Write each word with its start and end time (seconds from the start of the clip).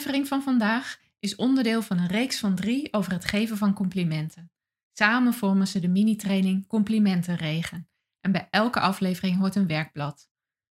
Aflevering 0.00 0.28
van 0.28 0.42
vandaag 0.42 1.00
is 1.18 1.36
onderdeel 1.36 1.82
van 1.82 1.98
een 1.98 2.06
reeks 2.06 2.38
van 2.38 2.54
drie 2.54 2.92
over 2.92 3.12
het 3.12 3.24
geven 3.24 3.56
van 3.56 3.72
complimenten. 3.72 4.50
Samen 4.92 5.34
vormen 5.34 5.68
ze 5.68 5.80
de 5.80 5.88
mini-training 5.88 6.66
Complimentenregen. 6.66 7.88
En 8.20 8.32
bij 8.32 8.48
elke 8.50 8.80
aflevering 8.80 9.38
hoort 9.38 9.54
een 9.54 9.66
werkblad. 9.66 10.30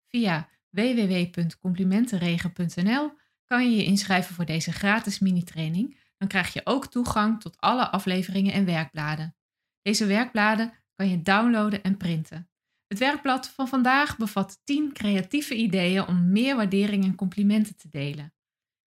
Via 0.07 0.48
www.complimentenregen.nl 0.71 3.12
kan 3.45 3.71
je 3.71 3.77
je 3.77 3.85
inschrijven 3.85 4.35
voor 4.35 4.45
deze 4.45 4.73
gratis 4.73 5.19
mini-training. 5.19 5.98
Dan 6.19 6.29
krijg 6.29 6.53
je 6.53 6.61
ook 6.65 6.87
toegang 6.87 7.41
tot 7.41 7.61
alle 7.61 7.91
afleveringen 7.91 8.53
en 8.53 8.65
werkbladen. 8.65 9.37
Deze 9.83 10.06
werkbladen 10.06 10.73
kan 10.95 11.09
je 11.09 11.23
downloaden 11.23 11.83
en 11.83 11.97
printen. 11.97 12.50
Het 12.87 12.98
werkblad 12.98 13.48
van 13.48 13.69
vandaag 13.69 14.17
bevat 14.17 14.61
10 14.65 14.93
creatieve 14.93 15.55
ideeën 15.55 16.06
om 16.06 16.33
meer 16.33 16.56
waardering 16.56 17.05
en 17.05 17.15
complimenten 17.15 17.77
te 17.77 17.89
delen. 17.91 18.33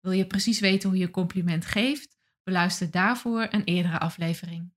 Wil 0.01 0.13
je 0.13 0.27
precies 0.27 0.61
weten 0.61 0.89
hoe 0.89 0.99
je 0.99 1.11
compliment 1.11 1.65
geeft? 1.65 2.17
Beluister 2.43 2.91
daarvoor 2.91 3.47
een 3.51 3.65
eerdere 3.65 3.99
aflevering. 3.99 4.73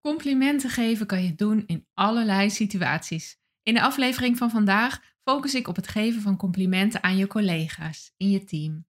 Complimenten 0.00 0.70
geven 0.70 1.06
kan 1.06 1.22
je 1.22 1.34
doen 1.34 1.66
in 1.66 1.86
allerlei 1.94 2.50
situaties. 2.50 3.38
In 3.62 3.74
de 3.74 3.82
aflevering 3.82 4.36
van 4.36 4.50
vandaag 4.50 5.14
focus 5.22 5.54
ik 5.54 5.68
op 5.68 5.76
het 5.76 5.88
geven 5.88 6.22
van 6.22 6.36
complimenten 6.36 7.02
aan 7.02 7.16
je 7.16 7.26
collega's 7.26 8.12
in 8.16 8.30
je 8.30 8.44
team. 8.44 8.86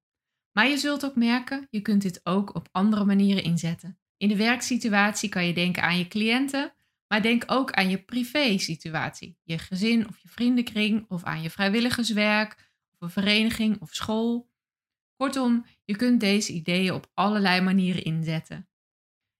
Maar 0.52 0.68
je 0.68 0.78
zult 0.78 1.06
ook 1.06 1.16
merken, 1.16 1.68
je 1.70 1.82
kunt 1.82 2.02
dit 2.02 2.20
ook 2.24 2.56
op 2.56 2.70
andere 2.72 3.06
manieren 3.06 3.44
inzetten. 3.44 4.00
In 4.18 4.28
de 4.28 4.36
werksituatie 4.36 5.30
kan 5.30 5.46
je 5.46 5.54
denken 5.54 5.84
aan 5.84 5.98
je 5.98 6.08
cliënten, 6.08 6.74
maar 7.08 7.22
denk 7.22 7.44
ook 7.48 7.72
aan 7.72 7.90
je 7.90 8.04
privé-situatie, 8.04 9.38
je 9.44 9.58
gezin 9.58 10.08
of 10.08 10.18
je 10.20 10.28
vriendenkring 10.28 11.06
of 11.10 11.24
aan 11.24 11.42
je 11.42 11.50
vrijwilligerswerk 11.50 12.72
of 12.92 13.00
een 13.00 13.10
vereniging 13.10 13.82
of 13.82 13.94
school. 13.94 14.50
Kortom, 15.18 15.66
je 15.84 15.96
kunt 15.96 16.20
deze 16.20 16.54
ideeën 16.54 16.94
op 16.94 17.12
allerlei 17.14 17.62
manieren 17.62 18.04
inzetten. 18.04 18.70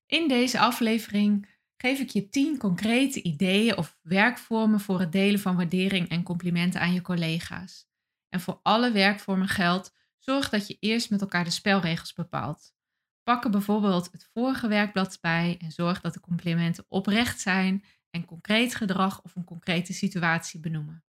In 0.06 0.28
deze 0.28 0.60
aflevering 0.60 1.56
geef 1.78 2.00
ik 2.00 2.10
je 2.10 2.30
10 2.30 2.58
concrete 2.58 3.22
ideeën 3.22 3.78
of 3.78 3.98
werkvormen 4.02 4.80
voor 4.80 5.00
het 5.00 5.12
delen 5.12 5.40
van 5.40 5.56
waardering 5.56 6.10
en 6.10 6.24
complimenten 6.24 6.82
aan 6.82 6.94
je 6.94 7.02
collega's. 7.02 7.88
En 8.30 8.40
voor 8.40 8.60
alle 8.64 8.92
werkvormen 8.92 9.48
geldt: 9.48 9.94
zorg 10.18 10.50
dat 10.50 10.68
je 10.68 10.78
eerst 10.80 11.10
met 11.10 11.22
elkaar 11.22 11.44
de 11.44 11.50
spelregels 11.50 12.14
bepaalt. 12.14 12.76
Pak 13.24 13.44
er 13.44 13.50
bijvoorbeeld 13.50 14.12
het 14.12 14.30
vorige 14.34 14.68
werkblad 14.68 15.18
bij 15.22 15.58
en 15.60 15.72
zorg 15.72 16.02
dat 16.02 16.14
de 16.14 16.20
complimenten 16.20 16.86
oprecht 16.88 17.40
zijn 17.40 17.84
en 18.10 18.26
concreet 18.26 18.76
gedrag 18.76 19.24
of 19.24 19.36
een 19.36 19.44
concrete 19.44 19.94
situatie 19.94 20.60
benoemen. 20.60 21.04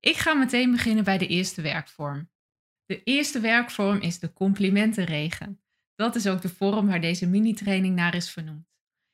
Ik 0.00 0.16
ga 0.16 0.34
meteen 0.34 0.70
beginnen 0.70 1.04
bij 1.04 1.18
de 1.18 1.26
eerste 1.26 1.62
werkvorm. 1.62 2.30
De 2.88 3.02
eerste 3.02 3.40
werkvorm 3.40 4.00
is 4.00 4.18
de 4.18 4.32
complimentenregen. 4.32 5.60
Dat 5.94 6.14
is 6.14 6.26
ook 6.26 6.40
de 6.40 6.48
vorm 6.48 6.86
waar 6.86 7.00
deze 7.00 7.26
mini-training 7.26 7.94
naar 7.94 8.14
is 8.14 8.30
vernoemd. 8.30 8.66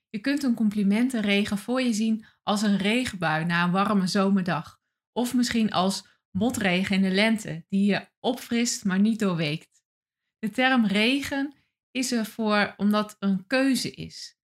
Je 0.08 0.18
kunt 0.18 0.42
een 0.42 0.54
complimentenregen 0.54 1.58
voor 1.58 1.80
je 1.80 1.92
zien 1.92 2.24
als 2.42 2.62
een 2.62 2.76
regenbui 2.76 3.44
na 3.44 3.64
een 3.64 3.70
warme 3.70 4.06
zomerdag. 4.06 4.80
Of 5.12 5.34
misschien 5.34 5.72
als 5.72 6.06
motregen 6.30 6.96
in 6.96 7.02
de 7.02 7.10
lente, 7.10 7.64
die 7.68 7.84
je 7.84 8.08
opfrist 8.20 8.84
maar 8.84 8.98
niet 8.98 9.18
doorweekt. 9.18 9.84
De 10.38 10.50
term 10.50 10.86
regen 10.86 11.54
is 11.90 12.12
er 12.12 12.26
voor 12.26 12.74
omdat 12.76 13.16
een 13.18 13.46
keuze 13.46 13.90
is. 13.90 14.38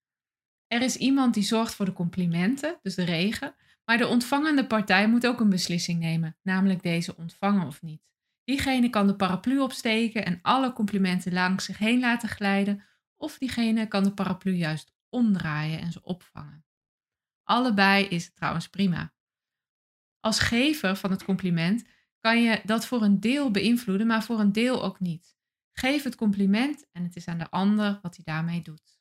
Er 0.67 0.83
is 0.83 0.97
iemand 0.97 1.35
die 1.35 1.43
zorgt 1.43 1.75
voor 1.75 1.87
de 1.87 1.93
complimenten, 1.93 2.79
dus 2.83 2.95
de 2.95 3.05
regen, 3.05 3.57
maar 3.85 3.99
de 3.99 4.07
ontvangende 4.07 4.67
partij 4.67 5.09
moet 5.09 5.27
ook 5.27 5.41
een 5.41 5.51
beslissing 5.51 6.01
nemen, 6.01 6.37
namelijk 6.43 6.83
deze 6.83 7.17
ontvangen 7.17 7.67
of 7.67 7.83
niet. 7.83 8.09
Diegene 8.51 8.91
kan 8.91 9.07
de 9.07 9.17
paraplu 9.17 9.61
opsteken 9.61 10.25
en 10.25 10.39
alle 10.43 10.73
complimenten 10.73 11.33
langs 11.33 11.65
zich 11.65 11.79
heen 11.79 12.01
laten 12.01 12.29
glijden, 12.29 12.85
of 13.17 13.39
diegene 13.39 13.87
kan 13.87 14.05
de 14.05 14.13
paraplu 14.13 14.53
juist 14.53 14.95
omdraaien 15.09 15.81
en 15.81 15.93
ze 15.93 16.03
opvangen. 16.03 16.65
Allebei 17.43 18.05
is 18.05 18.35
trouwens 18.35 18.69
prima. 18.69 19.13
Als 20.21 20.39
gever 20.39 20.97
van 20.97 21.11
het 21.11 21.25
compliment 21.25 21.85
kan 22.21 22.43
je 22.43 22.61
dat 22.65 22.87
voor 22.87 23.03
een 23.03 23.21
deel 23.21 23.51
beïnvloeden, 23.51 24.07
maar 24.07 24.23
voor 24.23 24.41
een 24.41 24.53
deel 24.53 24.83
ook 24.83 25.01
niet. 25.01 25.37
Geef 25.73 26.03
het 26.03 26.15
compliment 26.15 26.87
en 26.93 27.03
het 27.03 27.17
is 27.17 27.27
aan 27.27 27.39
de 27.39 27.51
ander 27.51 27.99
wat 28.03 28.17
hij 28.17 28.25
daarmee 28.25 28.63
doet. 28.63 29.01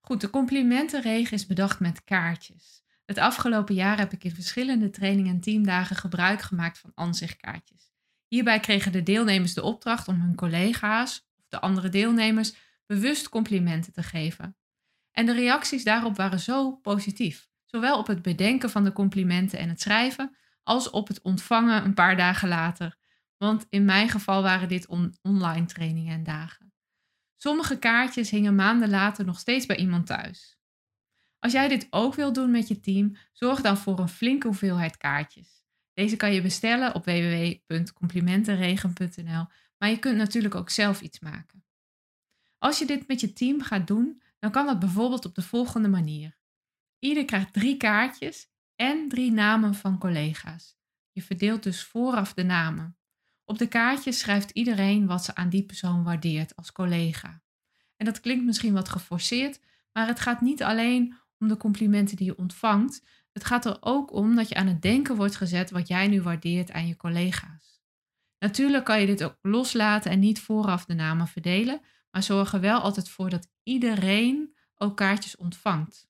Goed, 0.00 0.20
de 0.20 0.30
complimentenregen 0.30 1.36
is 1.36 1.46
bedacht 1.46 1.80
met 1.80 2.04
kaartjes. 2.04 2.82
Het 3.04 3.18
afgelopen 3.18 3.74
jaar 3.74 3.98
heb 3.98 4.12
ik 4.12 4.24
in 4.24 4.34
verschillende 4.34 4.90
trainingen 4.90 5.34
en 5.34 5.40
teamdagen 5.40 5.96
gebruik 5.96 6.42
gemaakt 6.42 6.78
van 6.78 6.92
ansichtkaartjes. 6.94 7.89
Hierbij 8.30 8.60
kregen 8.60 8.92
de 8.92 9.02
deelnemers 9.02 9.54
de 9.54 9.62
opdracht 9.62 10.08
om 10.08 10.20
hun 10.20 10.34
collega's 10.34 11.28
of 11.38 11.48
de 11.48 11.60
andere 11.60 11.88
deelnemers 11.88 12.54
bewust 12.86 13.28
complimenten 13.28 13.92
te 13.92 14.02
geven. 14.02 14.56
En 15.12 15.26
de 15.26 15.32
reacties 15.32 15.84
daarop 15.84 16.16
waren 16.16 16.40
zo 16.40 16.72
positief, 16.76 17.48
zowel 17.64 17.98
op 17.98 18.06
het 18.06 18.22
bedenken 18.22 18.70
van 18.70 18.84
de 18.84 18.92
complimenten 18.92 19.58
en 19.58 19.68
het 19.68 19.80
schrijven, 19.80 20.36
als 20.62 20.90
op 20.90 21.08
het 21.08 21.20
ontvangen 21.22 21.84
een 21.84 21.94
paar 21.94 22.16
dagen 22.16 22.48
later. 22.48 22.96
Want 23.36 23.66
in 23.70 23.84
mijn 23.84 24.08
geval 24.08 24.42
waren 24.42 24.68
dit 24.68 24.86
online 25.22 25.66
trainingen 25.66 26.14
en 26.14 26.24
dagen. 26.24 26.72
Sommige 27.36 27.78
kaartjes 27.78 28.30
hingen 28.30 28.54
maanden 28.54 28.90
later 28.90 29.24
nog 29.24 29.38
steeds 29.38 29.66
bij 29.66 29.76
iemand 29.76 30.06
thuis. 30.06 30.58
Als 31.38 31.52
jij 31.52 31.68
dit 31.68 31.86
ook 31.90 32.14
wil 32.14 32.32
doen 32.32 32.50
met 32.50 32.68
je 32.68 32.80
team, 32.80 33.16
zorg 33.32 33.60
dan 33.60 33.76
voor 33.76 33.98
een 33.98 34.08
flinke 34.08 34.46
hoeveelheid 34.46 34.96
kaartjes. 34.96 35.59
Deze 36.00 36.16
kan 36.16 36.32
je 36.32 36.42
bestellen 36.42 36.94
op 36.94 37.04
www.complimentenregen.nl, 37.04 39.46
maar 39.78 39.90
je 39.90 39.98
kunt 39.98 40.16
natuurlijk 40.16 40.54
ook 40.54 40.70
zelf 40.70 41.00
iets 41.00 41.18
maken. 41.18 41.64
Als 42.58 42.78
je 42.78 42.86
dit 42.86 43.08
met 43.08 43.20
je 43.20 43.32
team 43.32 43.62
gaat 43.62 43.86
doen, 43.86 44.22
dan 44.38 44.50
kan 44.50 44.66
dat 44.66 44.78
bijvoorbeeld 44.78 45.24
op 45.24 45.34
de 45.34 45.42
volgende 45.42 45.88
manier. 45.88 46.38
Ieder 46.98 47.24
krijgt 47.24 47.52
drie 47.52 47.76
kaartjes 47.76 48.48
en 48.76 49.08
drie 49.08 49.32
namen 49.32 49.74
van 49.74 49.98
collega's. 49.98 50.76
Je 51.12 51.22
verdeelt 51.22 51.62
dus 51.62 51.84
vooraf 51.84 52.34
de 52.34 52.42
namen. 52.42 52.96
Op 53.44 53.58
de 53.58 53.68
kaartjes 53.68 54.18
schrijft 54.18 54.50
iedereen 54.50 55.06
wat 55.06 55.24
ze 55.24 55.34
aan 55.34 55.48
die 55.48 55.64
persoon 55.64 56.04
waardeert 56.04 56.56
als 56.56 56.72
collega. 56.72 57.42
En 57.96 58.04
dat 58.04 58.20
klinkt 58.20 58.44
misschien 58.44 58.72
wat 58.72 58.88
geforceerd, 58.88 59.60
maar 59.92 60.06
het 60.06 60.20
gaat 60.20 60.40
niet 60.40 60.62
alleen 60.62 61.16
om 61.38 61.48
de 61.48 61.56
complimenten 61.56 62.16
die 62.16 62.26
je 62.26 62.38
ontvangt. 62.38 63.02
Het 63.32 63.44
gaat 63.44 63.64
er 63.64 63.76
ook 63.80 64.12
om 64.12 64.34
dat 64.34 64.48
je 64.48 64.54
aan 64.54 64.66
het 64.66 64.82
denken 64.82 65.16
wordt 65.16 65.36
gezet 65.36 65.70
wat 65.70 65.88
jij 65.88 66.08
nu 66.08 66.22
waardeert 66.22 66.70
aan 66.70 66.86
je 66.86 66.96
collega's. 66.96 67.82
Natuurlijk 68.38 68.84
kan 68.84 69.00
je 69.00 69.06
dit 69.06 69.24
ook 69.24 69.36
loslaten 69.42 70.10
en 70.10 70.18
niet 70.18 70.40
vooraf 70.40 70.84
de 70.84 70.94
namen 70.94 71.26
verdelen, 71.26 71.80
maar 72.10 72.22
zorg 72.22 72.52
er 72.52 72.60
wel 72.60 72.80
altijd 72.80 73.08
voor 73.08 73.30
dat 73.30 73.48
iedereen 73.62 74.56
ook 74.74 74.96
kaartjes 74.96 75.36
ontvangt. 75.36 76.08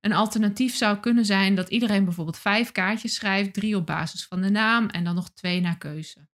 Een 0.00 0.12
alternatief 0.12 0.74
zou 0.74 0.98
kunnen 0.98 1.24
zijn 1.24 1.54
dat 1.54 1.68
iedereen 1.68 2.04
bijvoorbeeld 2.04 2.38
vijf 2.38 2.72
kaartjes 2.72 3.14
schrijft, 3.14 3.54
drie 3.54 3.76
op 3.76 3.86
basis 3.86 4.26
van 4.26 4.40
de 4.40 4.50
naam 4.50 4.88
en 4.88 5.04
dan 5.04 5.14
nog 5.14 5.30
twee 5.30 5.60
naar 5.60 5.78
keuze. 5.78 6.28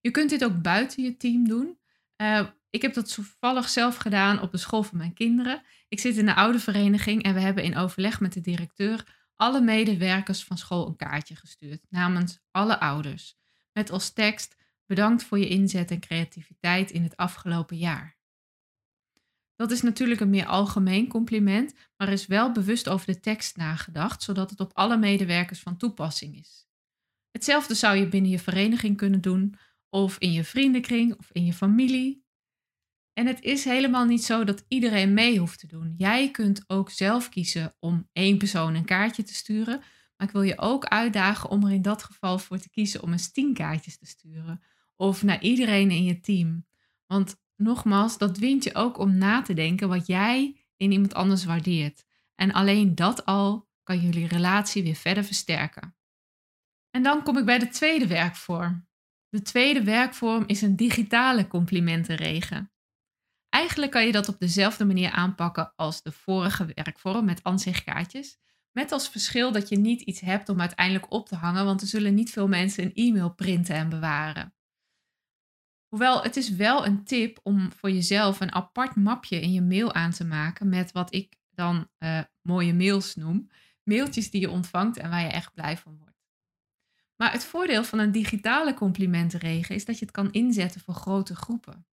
Je 0.00 0.10
kunt 0.10 0.30
dit 0.30 0.44
ook 0.44 0.62
buiten 0.62 1.02
je 1.02 1.16
team 1.16 1.48
doen. 1.48 1.78
Uh, 2.22 2.48
ik 2.70 2.82
heb 2.82 2.94
dat 2.94 3.14
toevallig 3.14 3.68
zelf 3.68 3.96
gedaan 3.96 4.40
op 4.40 4.50
de 4.50 4.58
school 4.58 4.82
van 4.82 4.98
mijn 4.98 5.14
kinderen. 5.14 5.62
Ik 5.88 6.00
zit 6.00 6.16
in 6.16 6.26
de 6.26 6.34
oude 6.34 6.58
vereniging 6.58 7.22
en 7.22 7.34
we 7.34 7.40
hebben 7.40 7.64
in 7.64 7.76
overleg 7.76 8.20
met 8.20 8.32
de 8.32 8.40
directeur 8.40 9.16
alle 9.36 9.60
medewerkers 9.60 10.44
van 10.44 10.58
school 10.58 10.86
een 10.86 10.96
kaartje 10.96 11.36
gestuurd 11.36 11.86
namens 11.88 12.38
alle 12.50 12.80
ouders. 12.80 13.36
Met 13.72 13.90
als 13.90 14.10
tekst 14.12 14.56
bedankt 14.86 15.24
voor 15.24 15.38
je 15.38 15.48
inzet 15.48 15.90
en 15.90 16.00
creativiteit 16.00 16.90
in 16.90 17.02
het 17.02 17.16
afgelopen 17.16 17.76
jaar. 17.76 18.16
Dat 19.56 19.70
is 19.70 19.82
natuurlijk 19.82 20.20
een 20.20 20.30
meer 20.30 20.46
algemeen 20.46 21.08
compliment, 21.08 21.74
maar 21.96 22.08
is 22.08 22.26
wel 22.26 22.52
bewust 22.52 22.88
over 22.88 23.06
de 23.06 23.20
tekst 23.20 23.56
nagedacht, 23.56 24.22
zodat 24.22 24.50
het 24.50 24.60
op 24.60 24.70
alle 24.74 24.96
medewerkers 24.96 25.60
van 25.60 25.76
toepassing 25.76 26.38
is. 26.38 26.68
Hetzelfde 27.30 27.74
zou 27.74 27.96
je 27.96 28.08
binnen 28.08 28.30
je 28.30 28.38
vereniging 28.38 28.96
kunnen 28.96 29.20
doen, 29.20 29.54
of 29.88 30.18
in 30.18 30.32
je 30.32 30.44
vriendenkring 30.44 31.18
of 31.18 31.30
in 31.32 31.44
je 31.44 31.52
familie. 31.52 32.26
En 33.18 33.26
het 33.26 33.42
is 33.42 33.64
helemaal 33.64 34.04
niet 34.04 34.24
zo 34.24 34.44
dat 34.44 34.64
iedereen 34.68 35.14
mee 35.14 35.38
hoeft 35.38 35.58
te 35.58 35.66
doen. 35.66 35.94
Jij 35.96 36.30
kunt 36.30 36.64
ook 36.66 36.90
zelf 36.90 37.28
kiezen 37.28 37.74
om 37.78 38.08
één 38.12 38.38
persoon 38.38 38.74
een 38.74 38.84
kaartje 38.84 39.22
te 39.22 39.34
sturen. 39.34 39.78
Maar 40.16 40.26
ik 40.26 40.32
wil 40.32 40.42
je 40.42 40.58
ook 40.58 40.84
uitdagen 40.84 41.50
om 41.50 41.64
er 41.64 41.72
in 41.72 41.82
dat 41.82 42.02
geval 42.02 42.38
voor 42.38 42.58
te 42.58 42.70
kiezen 42.70 43.02
om 43.02 43.12
eens 43.12 43.32
tien 43.32 43.54
kaartjes 43.54 43.98
te 43.98 44.06
sturen. 44.06 44.62
Of 44.96 45.22
naar 45.22 45.42
iedereen 45.42 45.90
in 45.90 46.04
je 46.04 46.20
team. 46.20 46.66
Want 47.06 47.36
nogmaals, 47.56 48.18
dat 48.18 48.34
dwingt 48.34 48.64
je 48.64 48.74
ook 48.74 48.98
om 48.98 49.18
na 49.18 49.42
te 49.42 49.54
denken 49.54 49.88
wat 49.88 50.06
jij 50.06 50.56
in 50.76 50.92
iemand 50.92 51.14
anders 51.14 51.44
waardeert. 51.44 52.04
En 52.34 52.52
alleen 52.52 52.94
dat 52.94 53.24
al 53.24 53.68
kan 53.82 54.00
jullie 54.00 54.26
relatie 54.26 54.82
weer 54.82 54.94
verder 54.94 55.24
versterken. 55.24 55.96
En 56.90 57.02
dan 57.02 57.22
kom 57.22 57.38
ik 57.38 57.44
bij 57.44 57.58
de 57.58 57.68
tweede 57.68 58.06
werkvorm. 58.06 58.88
De 59.28 59.42
tweede 59.42 59.84
werkvorm 59.84 60.44
is 60.46 60.62
een 60.62 60.76
digitale 60.76 61.46
complimentenregen. 61.46 62.72
Eigenlijk 63.58 63.92
kan 63.92 64.06
je 64.06 64.12
dat 64.12 64.28
op 64.28 64.38
dezelfde 64.38 64.84
manier 64.84 65.10
aanpakken 65.10 65.72
als 65.76 66.02
de 66.02 66.12
vorige 66.12 66.72
werkvorm 66.74 67.24
met 67.24 67.42
ansichtkaartjes. 67.42 68.38
Met 68.72 68.92
als 68.92 69.08
verschil 69.08 69.52
dat 69.52 69.68
je 69.68 69.78
niet 69.78 70.00
iets 70.00 70.20
hebt 70.20 70.48
om 70.48 70.60
uiteindelijk 70.60 71.12
op 71.12 71.28
te 71.28 71.34
hangen, 71.34 71.64
want 71.64 71.80
er 71.80 71.86
zullen 71.86 72.14
niet 72.14 72.30
veel 72.30 72.48
mensen 72.48 72.84
een 72.84 72.94
e-mail 72.94 73.34
printen 73.34 73.74
en 73.74 73.88
bewaren. 73.88 74.54
Hoewel, 75.88 76.22
het 76.22 76.36
is 76.36 76.50
wel 76.50 76.86
een 76.86 77.04
tip 77.04 77.40
om 77.42 77.72
voor 77.72 77.90
jezelf 77.90 78.40
een 78.40 78.54
apart 78.54 78.96
mapje 78.96 79.40
in 79.40 79.52
je 79.52 79.62
mail 79.62 79.94
aan 79.94 80.10
te 80.10 80.24
maken 80.24 80.68
met 80.68 80.92
wat 80.92 81.14
ik 81.14 81.36
dan 81.50 81.88
uh, 81.98 82.20
mooie 82.42 82.74
mails 82.74 83.14
noem. 83.14 83.50
Mailtjes 83.82 84.30
die 84.30 84.40
je 84.40 84.50
ontvangt 84.50 84.96
en 84.96 85.10
waar 85.10 85.22
je 85.22 85.28
echt 85.28 85.54
blij 85.54 85.76
van 85.76 85.98
wordt. 85.98 86.26
Maar 87.16 87.32
het 87.32 87.44
voordeel 87.44 87.84
van 87.84 87.98
een 87.98 88.12
digitale 88.12 88.74
complimentenregen 88.74 89.74
is 89.74 89.84
dat 89.84 89.98
je 89.98 90.04
het 90.04 90.14
kan 90.14 90.32
inzetten 90.32 90.80
voor 90.80 90.94
grote 90.94 91.36
groepen. 91.36 91.87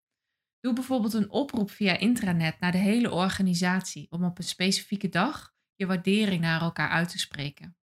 Doe 0.65 0.73
bijvoorbeeld 0.73 1.13
een 1.13 1.29
oproep 1.29 1.71
via 1.71 1.97
intranet 1.97 2.59
naar 2.59 2.71
de 2.71 2.77
hele 2.77 3.11
organisatie 3.11 4.07
om 4.09 4.23
op 4.23 4.37
een 4.37 4.43
specifieke 4.43 5.09
dag 5.09 5.53
je 5.75 5.85
waardering 5.85 6.41
naar 6.41 6.61
elkaar 6.61 6.89
uit 6.89 7.09
te 7.09 7.19
spreken. 7.19 7.77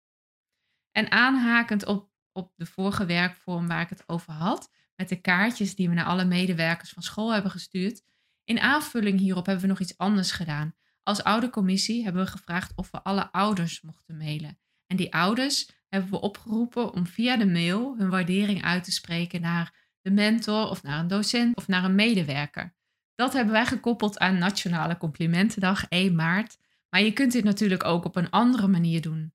En 0.92 1.10
aanhakend 1.10 1.86
op, 1.86 2.10
op 2.32 2.52
de 2.56 2.66
vorige 2.66 3.06
werkvorm 3.06 3.66
waar 3.68 3.80
ik 3.80 3.88
het 3.88 4.08
over 4.08 4.32
had, 4.32 4.70
met 4.96 5.08
de 5.08 5.20
kaartjes 5.20 5.74
die 5.74 5.88
we 5.88 5.94
naar 5.94 6.04
alle 6.04 6.24
medewerkers 6.24 6.90
van 6.90 7.02
school 7.02 7.32
hebben 7.32 7.50
gestuurd, 7.50 8.02
in 8.44 8.60
aanvulling 8.60 9.18
hierop 9.18 9.46
hebben 9.46 9.64
we 9.64 9.70
nog 9.70 9.80
iets 9.80 9.98
anders 9.98 10.32
gedaan. 10.32 10.74
Als 11.02 11.22
oudercommissie 11.22 12.04
hebben 12.04 12.24
we 12.24 12.30
gevraagd 12.30 12.72
of 12.74 12.90
we 12.90 13.02
alle 13.02 13.32
ouders 13.32 13.80
mochten 13.80 14.16
mailen. 14.16 14.58
En 14.86 14.96
die 14.96 15.14
ouders 15.14 15.70
hebben 15.88 16.10
we 16.10 16.20
opgeroepen 16.20 16.92
om 16.92 17.06
via 17.06 17.36
de 17.36 17.46
mail 17.46 17.96
hun 17.96 18.10
waardering 18.10 18.62
uit 18.62 18.84
te 18.84 18.92
spreken 18.92 19.40
naar 19.40 19.87
de 20.02 20.10
mentor 20.10 20.68
of 20.68 20.82
naar 20.82 20.98
een 20.98 21.08
docent 21.08 21.56
of 21.56 21.68
naar 21.68 21.84
een 21.84 21.94
medewerker. 21.94 22.74
Dat 23.14 23.32
hebben 23.32 23.52
wij 23.52 23.66
gekoppeld 23.66 24.18
aan 24.18 24.38
Nationale 24.38 24.96
Complimentendag 24.96 25.88
1 25.88 26.14
maart. 26.14 26.58
Maar 26.90 27.02
je 27.02 27.12
kunt 27.12 27.32
dit 27.32 27.44
natuurlijk 27.44 27.84
ook 27.84 28.04
op 28.04 28.16
een 28.16 28.30
andere 28.30 28.68
manier 28.68 29.00
doen. 29.00 29.32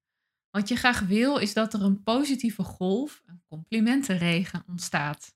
Wat 0.50 0.68
je 0.68 0.76
graag 0.76 1.00
wil 1.00 1.38
is 1.38 1.54
dat 1.54 1.74
er 1.74 1.82
een 1.82 2.04
positieve 2.04 2.64
golf, 2.64 3.22
een 3.26 3.44
complimentenregen, 3.48 4.64
ontstaat. 4.68 5.36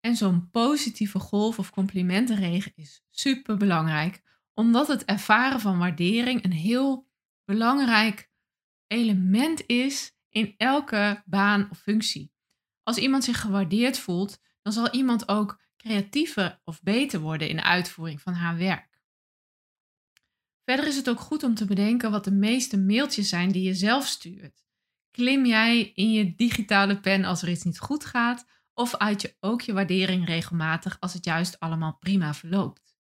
En 0.00 0.16
zo'n 0.16 0.50
positieve 0.50 1.18
golf 1.18 1.58
of 1.58 1.70
complimentenregen 1.70 2.72
is 2.74 3.04
super 3.10 3.56
belangrijk, 3.56 4.22
omdat 4.54 4.88
het 4.88 5.04
ervaren 5.04 5.60
van 5.60 5.78
waardering 5.78 6.44
een 6.44 6.52
heel 6.52 7.08
belangrijk 7.44 8.30
element 8.86 9.66
is 9.66 10.16
in 10.28 10.54
elke 10.56 11.22
baan 11.24 11.68
of 11.70 11.78
functie. 11.78 12.32
Als 12.86 12.96
iemand 12.96 13.24
zich 13.24 13.40
gewaardeerd 13.40 13.98
voelt, 13.98 14.38
dan 14.62 14.72
zal 14.72 14.90
iemand 14.90 15.28
ook 15.28 15.60
creatiever 15.76 16.60
of 16.64 16.82
beter 16.82 17.20
worden 17.20 17.48
in 17.48 17.56
de 17.56 17.62
uitvoering 17.62 18.20
van 18.20 18.32
haar 18.32 18.56
werk. 18.56 19.00
Verder 20.64 20.86
is 20.86 20.96
het 20.96 21.08
ook 21.08 21.20
goed 21.20 21.42
om 21.42 21.54
te 21.54 21.64
bedenken 21.64 22.10
wat 22.10 22.24
de 22.24 22.32
meeste 22.32 22.78
mailtjes 22.78 23.28
zijn 23.28 23.52
die 23.52 23.62
je 23.62 23.74
zelf 23.74 24.06
stuurt. 24.06 24.64
Klim 25.10 25.46
jij 25.46 25.92
in 25.94 26.12
je 26.12 26.34
digitale 26.34 27.00
pen 27.00 27.24
als 27.24 27.42
er 27.42 27.48
iets 27.48 27.64
niet 27.64 27.78
goed 27.78 28.04
gaat, 28.04 28.46
of 28.74 28.96
uit 28.96 29.22
je 29.22 29.36
ook 29.40 29.60
je 29.60 29.72
waardering 29.72 30.26
regelmatig 30.26 30.96
als 31.00 31.12
het 31.12 31.24
juist 31.24 31.60
allemaal 31.60 31.96
prima 31.98 32.34
verloopt? 32.34 32.96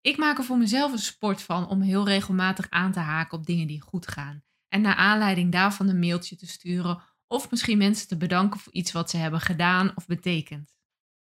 Ik 0.00 0.16
maak 0.16 0.38
er 0.38 0.44
voor 0.44 0.58
mezelf 0.58 0.92
een 0.92 0.98
sport 0.98 1.42
van 1.42 1.68
om 1.68 1.80
heel 1.80 2.04
regelmatig 2.04 2.70
aan 2.70 2.92
te 2.92 3.00
haken 3.00 3.38
op 3.38 3.46
dingen 3.46 3.66
die 3.66 3.80
goed 3.80 4.08
gaan 4.08 4.44
en 4.68 4.80
naar 4.80 4.94
aanleiding 4.94 5.52
daarvan 5.52 5.88
een 5.88 5.98
mailtje 5.98 6.36
te 6.36 6.46
sturen 6.46 7.02
of 7.26 7.50
misschien 7.50 7.78
mensen 7.78 8.08
te 8.08 8.16
bedanken 8.16 8.60
voor 8.60 8.72
iets 8.72 8.92
wat 8.92 9.10
ze 9.10 9.16
hebben 9.16 9.40
gedaan 9.40 9.92
of 9.94 10.06
betekend. 10.06 10.76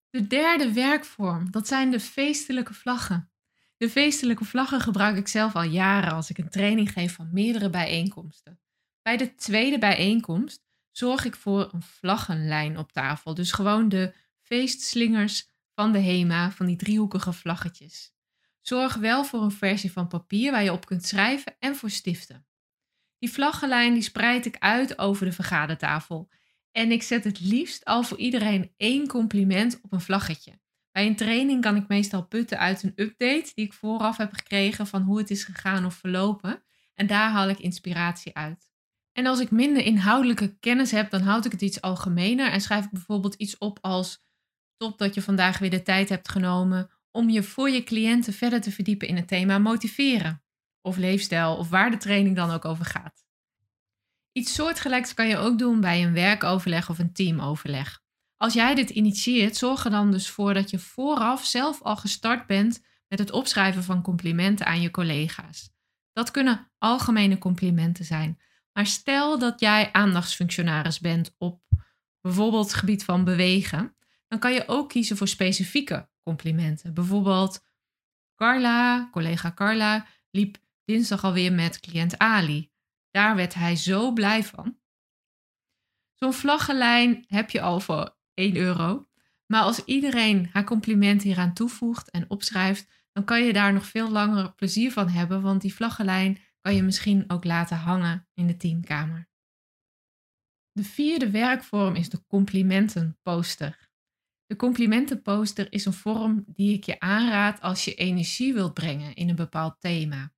De 0.09 0.27
derde 0.27 0.73
werkvorm, 0.73 1.51
dat 1.51 1.67
zijn 1.67 1.91
de 1.91 1.99
feestelijke 1.99 2.73
vlaggen. 2.73 3.31
De 3.77 3.89
feestelijke 3.89 4.45
vlaggen 4.45 4.81
gebruik 4.81 5.17
ik 5.17 5.27
zelf 5.27 5.55
al 5.55 5.63
jaren 5.63 6.11
als 6.11 6.29
ik 6.29 6.37
een 6.37 6.49
training 6.49 6.91
geef 6.91 7.15
van 7.15 7.29
meerdere 7.31 7.69
bijeenkomsten. 7.69 8.59
Bij 9.01 9.17
de 9.17 9.35
tweede 9.35 9.79
bijeenkomst 9.79 10.63
zorg 10.91 11.25
ik 11.25 11.35
voor 11.35 11.69
een 11.73 11.81
vlaggenlijn 11.81 12.77
op 12.77 12.91
tafel. 12.91 13.33
Dus 13.33 13.51
gewoon 13.51 13.89
de 13.89 14.15
feestslingers 14.41 15.49
van 15.73 15.91
de 15.91 15.99
HEMA, 15.99 16.51
van 16.51 16.65
die 16.65 16.75
driehoekige 16.75 17.33
vlaggetjes. 17.33 18.13
Zorg 18.61 18.95
wel 18.95 19.23
voor 19.23 19.41
een 19.41 19.51
versie 19.51 19.91
van 19.91 20.07
papier 20.07 20.51
waar 20.51 20.63
je 20.63 20.71
op 20.71 20.85
kunt 20.85 21.05
schrijven 21.05 21.55
en 21.59 21.75
voor 21.75 21.89
stiften. 21.89 22.45
Die 23.19 23.31
vlaggenlijn 23.31 23.93
die 23.93 24.01
spreid 24.01 24.45
ik 24.45 24.55
uit 24.59 24.99
over 24.99 25.25
de 25.25 25.31
vergadertafel. 25.31 26.29
En 26.71 26.91
ik 26.91 27.03
zet 27.03 27.23
het 27.23 27.39
liefst 27.39 27.85
al 27.85 28.03
voor 28.03 28.17
iedereen 28.17 28.73
één 28.77 29.07
compliment 29.07 29.79
op 29.81 29.91
een 29.91 30.01
vlaggetje. 30.01 30.59
Bij 30.91 31.05
een 31.05 31.15
training 31.15 31.61
kan 31.61 31.75
ik 31.75 31.87
meestal 31.87 32.25
putten 32.25 32.59
uit 32.59 32.83
een 32.83 32.93
update 32.95 33.51
die 33.53 33.65
ik 33.65 33.73
vooraf 33.73 34.17
heb 34.17 34.33
gekregen 34.33 34.87
van 34.87 35.01
hoe 35.01 35.17
het 35.17 35.29
is 35.29 35.43
gegaan 35.43 35.85
of 35.85 35.93
verlopen. 35.95 36.63
En 36.93 37.07
daar 37.07 37.29
haal 37.29 37.49
ik 37.49 37.59
inspiratie 37.59 38.35
uit. 38.35 38.71
En 39.11 39.25
als 39.25 39.39
ik 39.39 39.51
minder 39.51 39.83
inhoudelijke 39.83 40.57
kennis 40.59 40.91
heb, 40.91 41.09
dan 41.09 41.21
houd 41.21 41.45
ik 41.45 41.51
het 41.51 41.61
iets 41.61 41.81
algemener 41.81 42.51
en 42.51 42.61
schrijf 42.61 42.85
ik 42.85 42.91
bijvoorbeeld 42.91 43.33
iets 43.33 43.57
op 43.57 43.77
als 43.81 44.23
top 44.77 44.97
dat 44.97 45.13
je 45.13 45.21
vandaag 45.21 45.57
weer 45.57 45.69
de 45.69 45.81
tijd 45.81 46.09
hebt 46.09 46.29
genomen 46.29 46.89
om 47.11 47.29
je 47.29 47.43
voor 47.43 47.69
je 47.69 47.83
cliënten 47.83 48.33
verder 48.33 48.61
te 48.61 48.71
verdiepen 48.71 49.07
in 49.07 49.15
het 49.15 49.27
thema 49.27 49.57
motiveren 49.57 50.44
of 50.85 50.97
leefstijl 50.97 51.55
of 51.57 51.69
waar 51.69 51.91
de 51.91 51.97
training 51.97 52.35
dan 52.35 52.51
ook 52.51 52.65
over 52.65 52.85
gaat. 52.85 53.25
Iets 54.31 54.53
soortgelijks 54.53 55.13
kan 55.13 55.27
je 55.27 55.37
ook 55.37 55.57
doen 55.57 55.81
bij 55.81 56.03
een 56.03 56.13
werkoverleg 56.13 56.89
of 56.89 56.99
een 56.99 57.13
teamoverleg. 57.13 58.03
Als 58.37 58.53
jij 58.53 58.75
dit 58.75 58.89
initieert, 58.89 59.55
zorg 59.55 59.85
er 59.85 59.91
dan 59.91 60.11
dus 60.11 60.29
voor 60.29 60.53
dat 60.53 60.69
je 60.69 60.79
vooraf 60.79 61.45
zelf 61.45 61.81
al 61.81 61.95
gestart 61.95 62.47
bent 62.47 62.83
met 63.07 63.19
het 63.19 63.31
opschrijven 63.31 63.83
van 63.83 64.01
complimenten 64.01 64.65
aan 64.65 64.81
je 64.81 64.91
collega's. 64.91 65.69
Dat 66.13 66.31
kunnen 66.31 66.71
algemene 66.77 67.37
complimenten 67.37 68.05
zijn. 68.05 68.39
Maar 68.73 68.85
stel 68.85 69.39
dat 69.39 69.59
jij 69.59 69.91
aandachtsfunctionaris 69.91 70.99
bent 70.99 71.35
op 71.37 71.61
bijvoorbeeld 72.21 72.65
het 72.65 72.73
gebied 72.73 73.03
van 73.03 73.23
bewegen, 73.23 73.95
dan 74.27 74.39
kan 74.39 74.53
je 74.53 74.67
ook 74.67 74.89
kiezen 74.89 75.17
voor 75.17 75.27
specifieke 75.27 76.09
complimenten. 76.23 76.93
Bijvoorbeeld 76.93 77.65
Carla, 78.35 79.09
collega 79.11 79.51
Carla, 79.51 80.05
liep 80.31 80.63
dinsdag 80.85 81.23
alweer 81.23 81.53
met 81.53 81.79
cliënt 81.79 82.17
Ali. 82.17 82.71
Daar 83.11 83.35
werd 83.35 83.53
hij 83.53 83.75
zo 83.75 84.11
blij 84.13 84.43
van. 84.43 84.77
Zo'n 86.13 86.33
vlaggenlijn 86.33 87.25
heb 87.27 87.49
je 87.49 87.61
al 87.61 87.79
voor 87.79 88.17
1 88.33 88.55
euro. 88.55 89.09
Maar 89.45 89.61
als 89.61 89.83
iedereen 89.83 90.49
haar 90.51 90.63
compliment 90.63 91.21
hieraan 91.21 91.53
toevoegt 91.53 92.11
en 92.11 92.29
opschrijft, 92.29 93.07
dan 93.11 93.23
kan 93.23 93.43
je 93.43 93.53
daar 93.53 93.73
nog 93.73 93.85
veel 93.85 94.09
langer 94.09 94.53
plezier 94.53 94.91
van 94.91 95.09
hebben, 95.09 95.41
want 95.41 95.61
die 95.61 95.73
vlaggenlijn 95.73 96.37
kan 96.61 96.75
je 96.75 96.83
misschien 96.83 97.23
ook 97.27 97.43
laten 97.43 97.77
hangen 97.77 98.27
in 98.33 98.47
de 98.47 98.57
teamkamer. 98.57 99.29
De 100.71 100.83
vierde 100.83 101.31
werkvorm 101.31 101.95
is 101.95 102.09
de 102.09 102.25
complimentenposter. 102.27 103.89
De 104.45 104.55
complimentenposter 104.55 105.71
is 105.71 105.85
een 105.85 105.93
vorm 105.93 106.43
die 106.47 106.73
ik 106.73 106.83
je 106.83 106.99
aanraad 106.99 107.61
als 107.61 107.85
je 107.85 107.95
energie 107.95 108.53
wilt 108.53 108.73
brengen 108.73 109.13
in 109.13 109.29
een 109.29 109.35
bepaald 109.35 109.79
thema. 109.79 110.33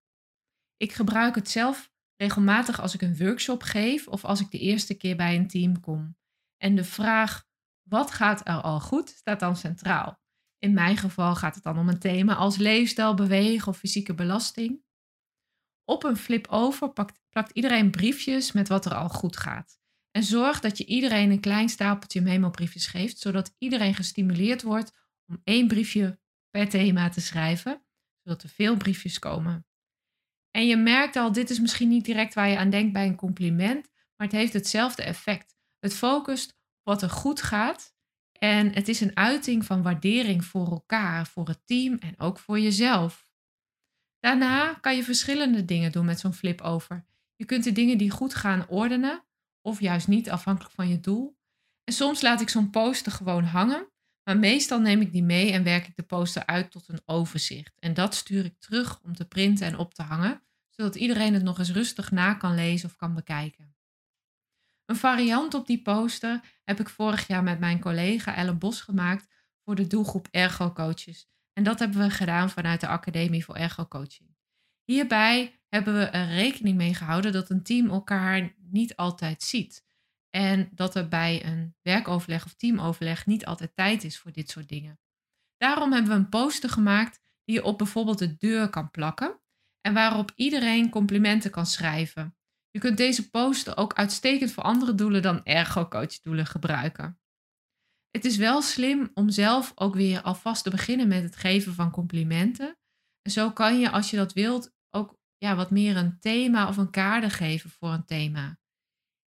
Ik 0.78 0.92
gebruik 0.92 1.34
het 1.34 1.50
zelf 1.50 1.90
regelmatig 2.16 2.80
als 2.80 2.94
ik 2.94 3.02
een 3.02 3.16
workshop 3.16 3.62
geef 3.62 4.08
of 4.08 4.24
als 4.24 4.40
ik 4.40 4.50
de 4.50 4.58
eerste 4.58 4.94
keer 4.94 5.16
bij 5.16 5.36
een 5.36 5.48
team 5.48 5.80
kom. 5.80 6.16
En 6.56 6.74
de 6.74 6.84
vraag 6.84 7.46
wat 7.82 8.10
gaat 8.10 8.48
er 8.48 8.60
al 8.60 8.80
goed 8.80 9.08
staat 9.08 9.40
dan 9.40 9.56
centraal. 9.56 10.20
In 10.58 10.74
mijn 10.74 10.96
geval 10.96 11.34
gaat 11.34 11.54
het 11.54 11.64
dan 11.64 11.78
om 11.78 11.88
een 11.88 11.98
thema 11.98 12.34
als 12.34 12.56
leefstijl, 12.56 13.14
bewegen 13.14 13.68
of 13.68 13.78
fysieke 13.78 14.14
belasting. 14.14 14.82
Op 15.84 16.04
een 16.04 16.16
flip 16.16 16.46
over 16.46 16.92
plakt, 16.92 17.50
iedereen 17.52 17.90
briefjes 17.90 18.52
met 18.52 18.68
wat 18.68 18.86
er 18.86 18.94
al 18.94 19.08
goed 19.08 19.36
gaat. 19.36 19.78
En 20.10 20.22
zorg 20.22 20.60
dat 20.60 20.78
je 20.78 20.86
iedereen 20.86 21.30
een 21.30 21.40
klein 21.40 21.68
stapeltje 21.68 22.20
memo-briefjes 22.20 22.86
geeft, 22.86 23.18
zodat 23.18 23.54
iedereen 23.58 23.94
gestimuleerd 23.94 24.62
wordt 24.62 24.92
om 25.26 25.40
één 25.44 25.68
briefje 25.68 26.20
per 26.50 26.68
thema 26.68 27.08
te 27.08 27.20
schrijven, 27.20 27.86
zodat 28.22 28.42
er 28.42 28.48
veel 28.48 28.76
briefjes 28.76 29.18
komen. 29.18 29.67
En 30.50 30.66
je 30.66 30.76
merkt 30.76 31.16
al, 31.16 31.32
dit 31.32 31.50
is 31.50 31.60
misschien 31.60 31.88
niet 31.88 32.04
direct 32.04 32.34
waar 32.34 32.48
je 32.48 32.58
aan 32.58 32.70
denkt 32.70 32.92
bij 32.92 33.06
een 33.06 33.16
compliment, 33.16 33.88
maar 34.16 34.26
het 34.26 34.36
heeft 34.36 34.52
hetzelfde 34.52 35.02
effect. 35.02 35.56
Het 35.78 35.94
focust 35.94 36.50
op 36.50 36.56
wat 36.82 37.02
er 37.02 37.10
goed 37.10 37.42
gaat 37.42 37.96
En 38.32 38.72
het 38.72 38.88
is 38.88 39.00
een 39.00 39.16
uiting 39.16 39.64
van 39.64 39.82
waardering 39.82 40.44
voor 40.44 40.70
elkaar, 40.70 41.26
voor 41.26 41.48
het 41.48 41.66
team 41.66 41.98
en 41.98 42.18
ook 42.18 42.38
voor 42.38 42.60
jezelf. 42.60 43.30
Daarna 44.18 44.74
kan 44.74 44.96
je 44.96 45.04
verschillende 45.04 45.64
dingen 45.64 45.92
doen 45.92 46.04
met 46.04 46.20
zo'n 46.20 46.32
flip 46.32 46.60
over. 46.60 47.06
Je 47.36 47.44
kunt 47.44 47.64
de 47.64 47.72
dingen 47.72 47.98
die 47.98 48.10
goed 48.10 48.34
gaan 48.34 48.68
ordenen, 48.68 49.24
of 49.60 49.80
juist 49.80 50.08
niet 50.08 50.30
afhankelijk 50.30 50.74
van 50.74 50.88
je 50.88 51.00
doel. 51.00 51.38
En 51.84 51.92
soms 51.92 52.20
laat 52.20 52.40
ik 52.40 52.48
zo'n 52.48 52.70
poster 52.70 53.12
gewoon 53.12 53.44
hangen, 53.44 53.92
maar 54.28 54.38
meestal 54.38 54.80
neem 54.80 55.00
ik 55.00 55.12
die 55.12 55.22
mee 55.22 55.52
en 55.52 55.62
werk 55.62 55.86
ik 55.86 55.96
de 55.96 56.02
poster 56.02 56.46
uit 56.46 56.70
tot 56.70 56.88
een 56.88 57.00
overzicht. 57.04 57.78
En 57.78 57.94
dat 57.94 58.14
stuur 58.14 58.44
ik 58.44 58.58
terug 58.58 59.00
om 59.02 59.14
te 59.14 59.28
printen 59.28 59.66
en 59.66 59.78
op 59.78 59.94
te 59.94 60.02
hangen, 60.02 60.42
zodat 60.70 60.94
iedereen 60.94 61.34
het 61.34 61.42
nog 61.42 61.58
eens 61.58 61.70
rustig 61.70 62.10
na 62.10 62.34
kan 62.34 62.54
lezen 62.54 62.88
of 62.88 62.96
kan 62.96 63.14
bekijken. 63.14 63.76
Een 64.84 64.96
variant 64.96 65.54
op 65.54 65.66
die 65.66 65.82
poster 65.82 66.40
heb 66.64 66.80
ik 66.80 66.88
vorig 66.88 67.26
jaar 67.26 67.42
met 67.42 67.58
mijn 67.58 67.80
collega 67.80 68.34
Ellen 68.34 68.58
Bos 68.58 68.80
gemaakt 68.80 69.26
voor 69.64 69.74
de 69.74 69.86
doelgroep 69.86 70.28
Ergo 70.30 70.72
Coaches. 70.72 71.28
En 71.52 71.62
dat 71.62 71.78
hebben 71.78 71.98
we 71.98 72.10
gedaan 72.10 72.50
vanuit 72.50 72.80
de 72.80 72.86
Academie 72.86 73.44
voor 73.44 73.56
Ergo 73.56 73.86
Coaching. 73.86 74.36
Hierbij 74.84 75.60
hebben 75.68 75.94
we 75.94 76.04
er 76.04 76.28
rekening 76.28 76.76
mee 76.76 76.94
gehouden 76.94 77.32
dat 77.32 77.50
een 77.50 77.62
team 77.62 77.90
elkaar 77.90 78.54
niet 78.58 78.96
altijd 78.96 79.42
ziet. 79.42 79.86
En 80.38 80.68
dat 80.72 80.94
er 80.94 81.08
bij 81.08 81.44
een 81.44 81.74
werkoverleg 81.82 82.44
of 82.44 82.54
teamoverleg 82.54 83.26
niet 83.26 83.46
altijd 83.46 83.70
tijd 83.74 84.04
is 84.04 84.18
voor 84.18 84.32
dit 84.32 84.50
soort 84.50 84.68
dingen. 84.68 85.00
Daarom 85.56 85.92
hebben 85.92 86.10
we 86.12 86.18
een 86.18 86.28
poster 86.28 86.70
gemaakt 86.70 87.20
die 87.44 87.54
je 87.54 87.64
op 87.64 87.78
bijvoorbeeld 87.78 88.18
de 88.18 88.36
deur 88.36 88.70
kan 88.70 88.90
plakken 88.90 89.40
en 89.80 89.94
waarop 89.94 90.32
iedereen 90.34 90.90
complimenten 90.90 91.50
kan 91.50 91.66
schrijven. 91.66 92.36
Je 92.70 92.78
kunt 92.78 92.96
deze 92.96 93.30
poster 93.30 93.76
ook 93.76 93.94
uitstekend 93.94 94.52
voor 94.52 94.62
andere 94.62 94.94
doelen 94.94 95.22
dan 95.22 95.44
ergo-coach-doelen 95.44 96.46
gebruiken. 96.46 97.20
Het 98.10 98.24
is 98.24 98.36
wel 98.36 98.62
slim 98.62 99.10
om 99.14 99.30
zelf 99.30 99.72
ook 99.74 99.94
weer 99.94 100.22
alvast 100.22 100.64
te 100.64 100.70
beginnen 100.70 101.08
met 101.08 101.22
het 101.22 101.36
geven 101.36 101.74
van 101.74 101.90
complimenten. 101.90 102.78
En 103.22 103.30
zo 103.30 103.50
kan 103.50 103.78
je, 103.78 103.90
als 103.90 104.10
je 104.10 104.16
dat 104.16 104.32
wilt, 104.32 104.74
ook 104.90 105.18
ja, 105.36 105.56
wat 105.56 105.70
meer 105.70 105.96
een 105.96 106.20
thema 106.20 106.68
of 106.68 106.76
een 106.76 106.90
kader 106.90 107.30
geven 107.30 107.70
voor 107.70 107.92
een 107.92 108.04
thema. 108.04 108.58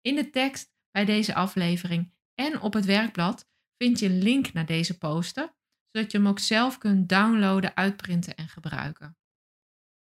In 0.01 0.15
de 0.15 0.31
tekst 0.31 0.75
bij 0.97 1.05
deze 1.05 1.35
aflevering 1.35 2.13
en 2.35 2.61
op 2.61 2.73
het 2.73 2.85
werkblad 2.85 3.49
vind 3.77 3.99
je 3.99 4.07
een 4.07 4.23
link 4.23 4.53
naar 4.53 4.67
deze 4.67 4.99
poster, 4.99 5.55
zodat 5.93 6.13
je 6.13 6.19
hem 6.19 6.29
ook 6.29 6.39
zelf 6.39 6.79
kunt 6.79 7.09
downloaden, 7.09 7.77
uitprinten 7.77 8.35
en 8.35 8.49
gebruiken. 8.49 9.17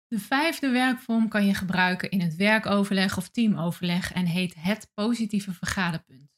De 0.08 0.20
vijfde 0.20 0.70
werkvorm 0.70 1.28
kan 1.28 1.46
je 1.46 1.54
gebruiken 1.54 2.10
in 2.10 2.22
het 2.22 2.36
werkoverleg 2.36 3.18
of 3.18 3.30
teamoverleg 3.30 4.14
en 4.14 4.26
heet 4.26 4.56
het 4.58 4.92
positieve 4.94 5.54
vergaderpunt. 5.54 6.32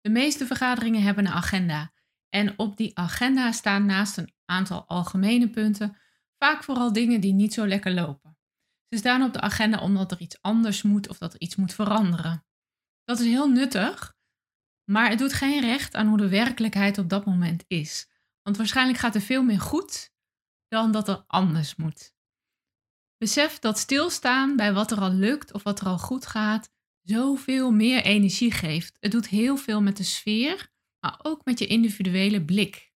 De 0.00 0.10
meeste 0.10 0.46
vergaderingen 0.46 1.02
hebben 1.02 1.26
een 1.26 1.32
agenda 1.32 1.92
en 2.28 2.58
op 2.58 2.76
die 2.76 2.98
agenda 2.98 3.52
staan 3.52 3.86
naast 3.86 4.16
een 4.16 4.34
aantal 4.44 4.84
algemene 4.86 5.50
punten 5.50 5.96
vaak 6.38 6.64
vooral 6.64 6.92
dingen 6.92 7.20
die 7.20 7.32
niet 7.32 7.54
zo 7.54 7.66
lekker 7.66 7.92
lopen. 7.92 8.38
Ze 8.88 8.98
staan 8.98 9.22
op 9.22 9.32
de 9.32 9.40
agenda 9.40 9.78
omdat 9.78 10.12
er 10.12 10.20
iets 10.20 10.42
anders 10.42 10.82
moet 10.82 11.08
of 11.08 11.18
dat 11.18 11.34
er 11.34 11.40
iets 11.40 11.56
moet 11.56 11.74
veranderen. 11.74 12.44
Dat 13.04 13.18
is 13.18 13.26
heel 13.26 13.48
nuttig, 13.48 14.16
maar 14.90 15.08
het 15.08 15.18
doet 15.18 15.32
geen 15.32 15.60
recht 15.60 15.94
aan 15.94 16.06
hoe 16.06 16.18
de 16.18 16.28
werkelijkheid 16.28 16.98
op 16.98 17.08
dat 17.08 17.24
moment 17.24 17.64
is. 17.66 18.08
Want 18.42 18.56
waarschijnlijk 18.56 18.98
gaat 18.98 19.14
er 19.14 19.20
veel 19.20 19.42
meer 19.42 19.60
goed 19.60 20.12
dan 20.68 20.92
dat 20.92 21.08
er 21.08 21.24
anders 21.26 21.74
moet. 21.76 22.12
Besef 23.16 23.58
dat 23.58 23.78
stilstaan 23.78 24.56
bij 24.56 24.72
wat 24.72 24.90
er 24.90 25.00
al 25.00 25.12
lukt 25.12 25.52
of 25.52 25.62
wat 25.62 25.80
er 25.80 25.86
al 25.86 25.98
goed 25.98 26.26
gaat, 26.26 26.72
zoveel 27.02 27.70
meer 27.70 28.02
energie 28.02 28.50
geeft. 28.50 28.96
Het 29.00 29.12
doet 29.12 29.28
heel 29.28 29.56
veel 29.56 29.82
met 29.82 29.96
de 29.96 30.02
sfeer, 30.02 30.70
maar 31.00 31.20
ook 31.22 31.44
met 31.44 31.58
je 31.58 31.66
individuele 31.66 32.44
blik. 32.44 32.92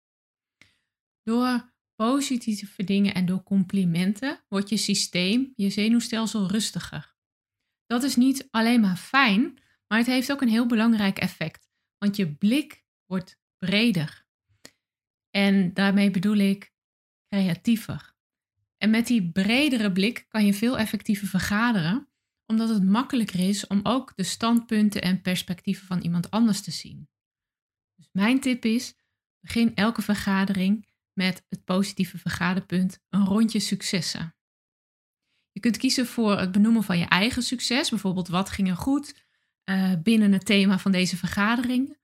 Door 1.24 1.74
positieve 1.96 2.84
dingen 2.84 3.14
en 3.14 3.26
door 3.26 3.44
complimenten 3.44 4.44
wordt 4.48 4.70
je 4.70 4.78
systeem, 4.78 5.54
je 5.56 5.70
zenuwstelsel 5.70 6.48
rustiger. 6.48 7.16
Dat 7.86 8.04
is 8.04 8.16
niet 8.16 8.48
alleen 8.52 8.82
maar 8.82 8.98
fijn, 8.98 9.60
maar 9.88 9.98
het 9.98 10.08
heeft 10.08 10.32
ook 10.32 10.42
een 10.42 10.50
heel 10.50 10.68
belangrijk 10.68 11.18
effect, 11.18 11.70
want 11.98 12.15
je 12.15 12.36
blik 12.36 12.84
wordt 13.06 13.39
breder. 13.58 14.25
En 15.30 15.74
daarmee 15.74 16.12
bedoel 16.12 16.36
ik 16.36 16.74
creatiever. 17.27 18.13
En 18.77 18.89
met 18.89 19.08
die 19.08 19.32
bredere 19.32 19.92
blik 19.92 20.25
kan 20.27 20.46
je 20.46 20.54
veel 20.54 20.77
effectiever 20.77 21.27
vergaderen, 21.27 22.10
omdat 22.46 22.70
het 22.70 22.84
makkelijker 22.84 23.39
is 23.39 23.68
om 23.68 23.80
ook 23.84 24.13
de 24.15 24.24
standpunten 24.24 25.01
en 25.01 25.22
perspectieven 25.22 25.88
van 25.88 26.01
iemand 26.01 26.32
anders 26.32 26.62
te 26.62 26.72
zien. 26.72 27.10
Dus 27.96 28.10
mijn 28.12 28.39
tip 28.39 28.65
is: 28.65 28.96
begin 29.39 29.75
elke 29.75 30.01
vergadering 30.01 30.88
met 31.13 31.46
het 31.50 31.63
positieve 31.63 32.18
vergaderpunt 32.18 33.04
een 33.10 33.25
rondje 33.25 33.60
successen. 33.60 34.36
Je 35.51 35.60
kunt 35.60 35.77
kiezen 35.77 36.06
voor 36.06 36.39
het 36.39 36.51
benoemen 36.51 36.84
van 36.84 36.98
je 36.98 37.06
eigen 37.06 37.44
succes, 37.44 37.89
bijvoorbeeld 37.89 38.27
wat 38.27 38.50
ging 38.50 38.70
er 38.70 38.77
goed 38.77 39.25
uh, 39.65 39.91
binnen 40.03 40.31
het 40.31 40.45
thema 40.45 40.79
van 40.79 40.91
deze 40.91 41.17
vergadering. 41.17 41.98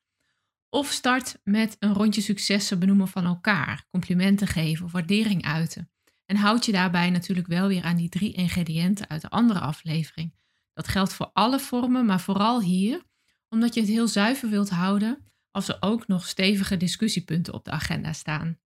Of 0.69 0.91
start 0.91 1.39
met 1.43 1.75
een 1.79 1.93
rondje 1.93 2.21
successen 2.21 2.79
benoemen 2.79 3.07
van 3.07 3.25
elkaar, 3.25 3.85
complimenten 3.89 4.47
geven 4.47 4.85
of 4.85 4.91
waardering 4.91 5.45
uiten. 5.45 5.91
En 6.25 6.35
houd 6.35 6.65
je 6.65 6.71
daarbij 6.71 7.09
natuurlijk 7.09 7.47
wel 7.47 7.67
weer 7.67 7.83
aan 7.83 7.97
die 7.97 8.09
drie 8.09 8.33
ingrediënten 8.33 9.09
uit 9.09 9.21
de 9.21 9.29
andere 9.29 9.59
aflevering. 9.59 10.33
Dat 10.73 10.87
geldt 10.87 11.13
voor 11.13 11.29
alle 11.33 11.59
vormen, 11.59 12.05
maar 12.05 12.21
vooral 12.21 12.61
hier, 12.61 13.03
omdat 13.49 13.73
je 13.73 13.79
het 13.79 13.89
heel 13.89 14.07
zuiver 14.07 14.49
wilt 14.49 14.69
houden 14.69 15.25
als 15.51 15.67
er 15.67 15.77
ook 15.79 16.07
nog 16.07 16.27
stevige 16.27 16.77
discussiepunten 16.77 17.53
op 17.53 17.65
de 17.65 17.71
agenda 17.71 18.13
staan. 18.13 18.59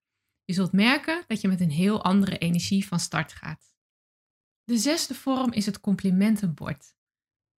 Je 0.44 0.54
zult 0.54 0.72
merken 0.72 1.24
dat 1.28 1.42
je 1.42 1.48
met 1.48 1.62
een 1.62 1.72
heel 1.72 2.04
andere 2.04 2.38
energie 2.38 2.88
van 2.88 3.00
start 3.00 3.34
gaat. 3.34 3.74
De 4.64 4.78
zesde 4.78 5.14
vorm 5.14 5.52
is 5.52 5.66
het 5.66 5.80
complimentenbord. 5.80 6.96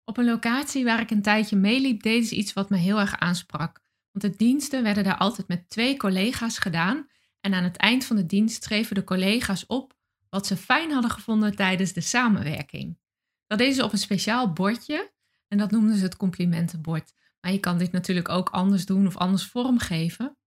Op 0.10 0.18
een 0.18 0.26
locatie 0.26 0.84
waar 0.84 1.00
ik 1.00 1.12
een 1.12 1.22
tijdje 1.22 1.56
meeliep, 1.56 2.04
deden 2.04 2.28
ze 2.28 2.36
iets 2.36 2.54
wat 2.54 2.70
me 2.70 2.78
heel 2.78 3.00
erg 3.00 3.20
aansprak. 3.20 3.82
Want 4.12 4.34
de 4.34 4.38
diensten 4.38 4.84
werden 4.84 5.04
daar 5.04 5.18
altijd 5.18 5.48
met 5.48 5.70
twee 5.70 5.98
collega's 5.98 6.58
gedaan. 6.58 7.08
En 7.42 7.54
aan 7.54 7.64
het 7.64 7.78
eind 7.78 8.06
van 8.06 8.16
de 8.16 8.26
dienst 8.26 8.64
schreven 8.64 8.96
de 8.96 9.04
collega's 9.04 9.66
op 9.66 9.96
wat 10.30 10.48
ze 10.48 10.58
fijn 10.58 10.92
hadden 10.92 11.12
gevonden 11.12 11.56
tijdens 11.56 11.94
de 11.94 12.02
samenwerking. 12.02 13.00
Dat 13.48 13.58
deden 13.58 13.74
ze 13.74 13.84
op 13.84 13.92
een 13.92 13.98
speciaal 13.98 14.54
bordje 14.54 15.12
en 15.48 15.58
dat 15.58 15.72
noemden 15.72 15.98
ze 15.98 16.04
het 16.04 16.18
complimentenbord. 16.18 17.14
Maar 17.42 17.52
je 17.52 17.60
kan 17.60 17.78
dit 17.78 17.92
natuurlijk 17.92 18.30
ook 18.30 18.50
anders 18.50 18.86
doen 18.86 19.08
of 19.08 19.18
anders 19.18 19.46
vormgeven. 19.46 20.38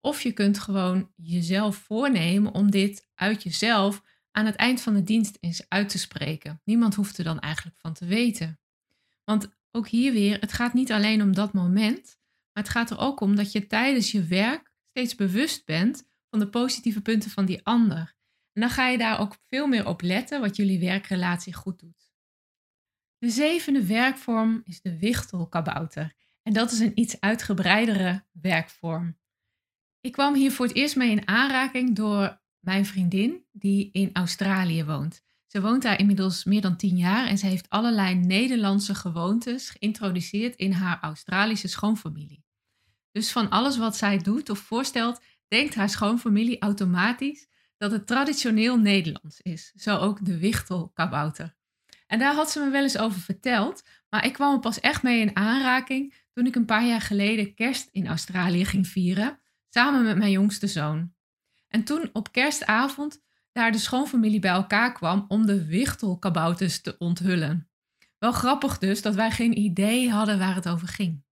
Of 0.00 0.22
je 0.22 0.32
kunt 0.32 0.58
gewoon 0.58 1.12
jezelf 1.16 1.76
voornemen 1.76 2.54
om 2.54 2.70
dit 2.70 3.08
uit 3.14 3.42
jezelf 3.42 4.02
aan 4.30 4.46
het 4.46 4.56
eind 4.56 4.80
van 4.80 4.94
de 4.94 5.02
dienst 5.02 5.36
eens 5.40 5.64
uit 5.68 5.88
te 5.88 5.98
spreken. 5.98 6.60
Niemand 6.64 6.94
hoeft 6.94 7.18
er 7.18 7.24
dan 7.24 7.38
eigenlijk 7.38 7.76
van 7.78 7.92
te 7.92 8.06
weten. 8.06 8.59
Want 9.24 9.48
ook 9.70 9.88
hier 9.88 10.12
weer, 10.12 10.40
het 10.40 10.52
gaat 10.52 10.74
niet 10.74 10.92
alleen 10.92 11.22
om 11.22 11.34
dat 11.34 11.52
moment, 11.52 12.18
maar 12.52 12.62
het 12.62 12.72
gaat 12.72 12.90
er 12.90 12.98
ook 12.98 13.20
om 13.20 13.36
dat 13.36 13.52
je 13.52 13.66
tijdens 13.66 14.12
je 14.12 14.24
werk 14.24 14.72
steeds 14.88 15.14
bewust 15.14 15.64
bent 15.64 16.08
van 16.30 16.38
de 16.38 16.48
positieve 16.48 17.00
punten 17.00 17.30
van 17.30 17.44
die 17.44 17.64
ander. 17.64 18.14
En 18.52 18.60
dan 18.60 18.70
ga 18.70 18.88
je 18.88 18.98
daar 18.98 19.20
ook 19.20 19.36
veel 19.48 19.66
meer 19.66 19.86
op 19.86 20.02
letten 20.02 20.40
wat 20.40 20.56
jullie 20.56 20.80
werkrelatie 20.80 21.54
goed 21.54 21.78
doet. 21.78 22.12
De 23.18 23.30
zevende 23.30 23.86
werkvorm 23.86 24.60
is 24.64 24.80
de 24.80 24.98
wichtelkabouter. 24.98 26.12
En 26.42 26.52
dat 26.52 26.72
is 26.72 26.78
een 26.78 27.00
iets 27.00 27.20
uitgebreidere 27.20 28.24
werkvorm. 28.32 29.18
Ik 30.00 30.12
kwam 30.12 30.34
hier 30.34 30.52
voor 30.52 30.66
het 30.66 30.74
eerst 30.74 30.96
mee 30.96 31.10
in 31.10 31.28
aanraking 31.28 31.94
door 31.94 32.40
mijn 32.58 32.86
vriendin 32.86 33.44
die 33.52 33.90
in 33.92 34.10
Australië 34.12 34.84
woont. 34.84 35.22
Ze 35.50 35.60
woont 35.60 35.82
daar 35.82 35.98
inmiddels 35.98 36.44
meer 36.44 36.60
dan 36.60 36.76
tien 36.76 36.96
jaar 36.96 37.26
en 37.26 37.38
ze 37.38 37.46
heeft 37.46 37.68
allerlei 37.68 38.14
Nederlandse 38.14 38.94
gewoontes 38.94 39.70
geïntroduceerd 39.70 40.56
in 40.56 40.72
haar 40.72 40.98
Australische 41.00 41.68
schoonfamilie. 41.68 42.44
Dus 43.12 43.32
van 43.32 43.48
alles 43.48 43.76
wat 43.76 43.96
zij 43.96 44.18
doet 44.18 44.50
of 44.50 44.58
voorstelt, 44.58 45.20
denkt 45.48 45.74
haar 45.74 45.88
schoonfamilie 45.88 46.60
automatisch 46.60 47.48
dat 47.76 47.90
het 47.90 48.06
traditioneel 48.06 48.78
Nederlands 48.78 49.40
is. 49.40 49.72
Zo 49.76 49.96
ook 49.96 50.24
de 50.24 50.38
wichtelkabouter. 50.38 51.54
En 52.06 52.18
daar 52.18 52.34
had 52.34 52.50
ze 52.50 52.60
me 52.60 52.70
wel 52.70 52.82
eens 52.82 52.98
over 52.98 53.20
verteld, 53.20 53.82
maar 54.08 54.24
ik 54.24 54.32
kwam 54.32 54.52
er 54.52 54.60
pas 54.60 54.80
echt 54.80 55.02
mee 55.02 55.20
in 55.20 55.36
aanraking 55.36 56.14
toen 56.32 56.46
ik 56.46 56.54
een 56.54 56.64
paar 56.64 56.86
jaar 56.86 57.00
geleden 57.00 57.54
kerst 57.54 57.88
in 57.92 58.06
Australië 58.06 58.64
ging 58.64 58.86
vieren, 58.86 59.40
samen 59.68 60.04
met 60.04 60.16
mijn 60.16 60.30
jongste 60.30 60.66
zoon. 60.66 61.12
En 61.68 61.84
toen 61.84 62.10
op 62.12 62.32
kerstavond 62.32 63.20
daar 63.60 63.72
de 63.72 63.78
schoonfamilie 63.78 64.40
bij 64.40 64.50
elkaar 64.50 64.92
kwam 64.92 65.24
om 65.28 65.46
de 65.46 65.66
wichtelkabouters 65.66 66.80
te 66.80 66.98
onthullen. 66.98 67.68
Wel 68.18 68.32
grappig 68.32 68.78
dus 68.78 69.02
dat 69.02 69.14
wij 69.14 69.30
geen 69.30 69.58
idee 69.58 70.10
hadden 70.10 70.38
waar 70.38 70.54
het 70.54 70.68
over 70.68 70.88
ging. 70.88 71.24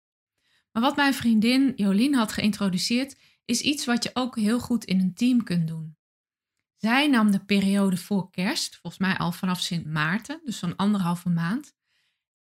Maar 0.73 0.83
wat 0.83 0.97
mijn 0.97 1.15
vriendin 1.15 1.73
Jolien 1.77 2.15
had 2.15 2.33
geïntroduceerd, 2.33 3.17
is 3.45 3.61
iets 3.61 3.85
wat 3.85 4.03
je 4.03 4.11
ook 4.13 4.37
heel 4.37 4.61
goed 4.61 4.85
in 4.85 5.01
een 5.01 5.15
team 5.15 5.43
kunt 5.43 5.69
doen. 5.69 5.97
Zij 6.77 7.09
nam 7.09 7.31
de 7.31 7.45
periode 7.45 7.97
voor 7.97 8.31
kerst, 8.31 8.77
volgens 8.77 9.03
mij 9.03 9.17
al 9.17 9.33
vanaf 9.33 9.61
Sint 9.61 9.87
Maarten, 9.87 10.41
dus 10.45 10.59
zo'n 10.59 10.77
anderhalve 10.77 11.29
maand. 11.29 11.75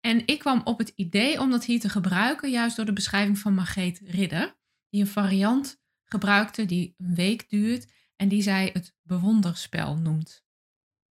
En 0.00 0.26
ik 0.26 0.38
kwam 0.38 0.60
op 0.64 0.78
het 0.78 0.92
idee 0.96 1.40
om 1.40 1.50
dat 1.50 1.64
hier 1.64 1.80
te 1.80 1.88
gebruiken, 1.88 2.50
juist 2.50 2.76
door 2.76 2.84
de 2.84 2.92
beschrijving 2.92 3.38
van 3.38 3.54
Margreet 3.54 4.00
Ridder, 4.04 4.56
die 4.88 5.00
een 5.00 5.06
variant 5.06 5.82
gebruikte 6.04 6.64
die 6.64 6.94
een 6.98 7.14
week 7.14 7.50
duurt 7.50 7.92
en 8.16 8.28
die 8.28 8.42
zij 8.42 8.70
het 8.72 8.94
bewonderspel 9.02 9.96
noemt. 9.96 10.44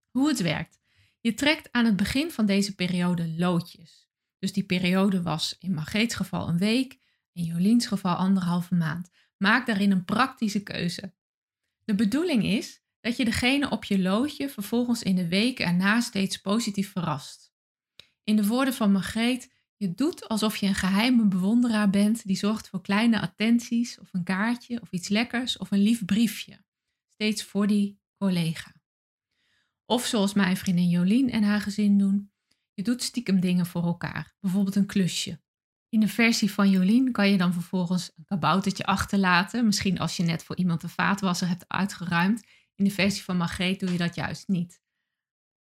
Hoe 0.09 0.27
het 0.27 0.41
werkt. 0.41 0.79
Je 1.19 1.33
trekt 1.33 1.71
aan 1.71 1.85
het 1.85 1.95
begin 1.95 2.31
van 2.31 2.45
deze 2.45 2.75
periode 2.75 3.33
loodjes. 3.37 4.09
Dus 4.39 4.53
die 4.53 4.63
periode 4.63 5.21
was 5.21 5.55
in 5.59 5.73
Margreets 5.73 6.15
geval 6.15 6.47
een 6.47 6.57
week, 6.57 6.99
in 7.31 7.43
Joliens 7.43 7.87
geval 7.87 8.15
anderhalve 8.15 8.75
maand. 8.75 9.09
Maak 9.37 9.65
daarin 9.65 9.91
een 9.91 10.05
praktische 10.05 10.63
keuze. 10.63 11.13
De 11.83 11.95
bedoeling 11.95 12.43
is 12.43 12.81
dat 13.01 13.17
je 13.17 13.25
degene 13.25 13.69
op 13.69 13.83
je 13.83 13.99
loodje 13.99 14.49
vervolgens 14.49 15.03
in 15.03 15.15
de 15.15 15.27
weken 15.27 15.65
erna 15.65 16.01
steeds 16.01 16.37
positief 16.37 16.91
verrast. 16.91 17.53
In 18.23 18.35
de 18.35 18.47
woorden 18.47 18.73
van 18.73 18.91
Margreet, 18.91 19.53
je 19.75 19.93
doet 19.93 20.27
alsof 20.27 20.55
je 20.55 20.67
een 20.67 20.75
geheime 20.75 21.27
bewonderaar 21.27 21.89
bent 21.89 22.25
die 22.25 22.37
zorgt 22.37 22.69
voor 22.69 22.81
kleine 22.81 23.21
attenties 23.21 23.99
of 23.99 24.13
een 24.13 24.23
kaartje 24.23 24.81
of 24.81 24.91
iets 24.91 25.07
lekkers 25.07 25.57
of 25.57 25.71
een 25.71 25.81
lief 25.81 26.05
briefje. 26.05 26.63
Steeds 27.19 27.43
voor 27.43 27.67
die 27.67 27.99
collega. 28.17 28.73
Of 29.85 30.05
zoals 30.05 30.33
mijn 30.33 30.57
vriendin 30.57 30.89
Jolien 30.89 31.29
en 31.29 31.43
haar 31.43 31.61
gezin 31.61 31.97
doen, 31.97 32.31
je 32.73 32.83
doet 32.83 33.03
stiekem 33.03 33.39
dingen 33.39 33.65
voor 33.65 33.83
elkaar, 33.83 34.35
bijvoorbeeld 34.39 34.75
een 34.75 34.85
klusje. 34.85 35.41
In 35.89 35.99
de 35.99 36.07
versie 36.07 36.51
van 36.51 36.69
Jolien 36.69 37.11
kan 37.11 37.29
je 37.29 37.37
dan 37.37 37.53
vervolgens 37.53 38.11
een 38.15 38.25
kaboutertje 38.25 38.85
achterlaten, 38.85 39.65
misschien 39.65 39.99
als 39.99 40.17
je 40.17 40.23
net 40.23 40.43
voor 40.43 40.57
iemand 40.57 40.81
de 40.81 40.89
vaatwasser 40.89 41.47
hebt 41.47 41.67
uitgeruimd. 41.67 42.43
In 42.75 42.85
de 42.85 42.91
versie 42.91 43.23
van 43.23 43.37
Margreet 43.37 43.79
doe 43.79 43.91
je 43.91 43.97
dat 43.97 44.15
juist 44.15 44.47
niet. 44.47 44.81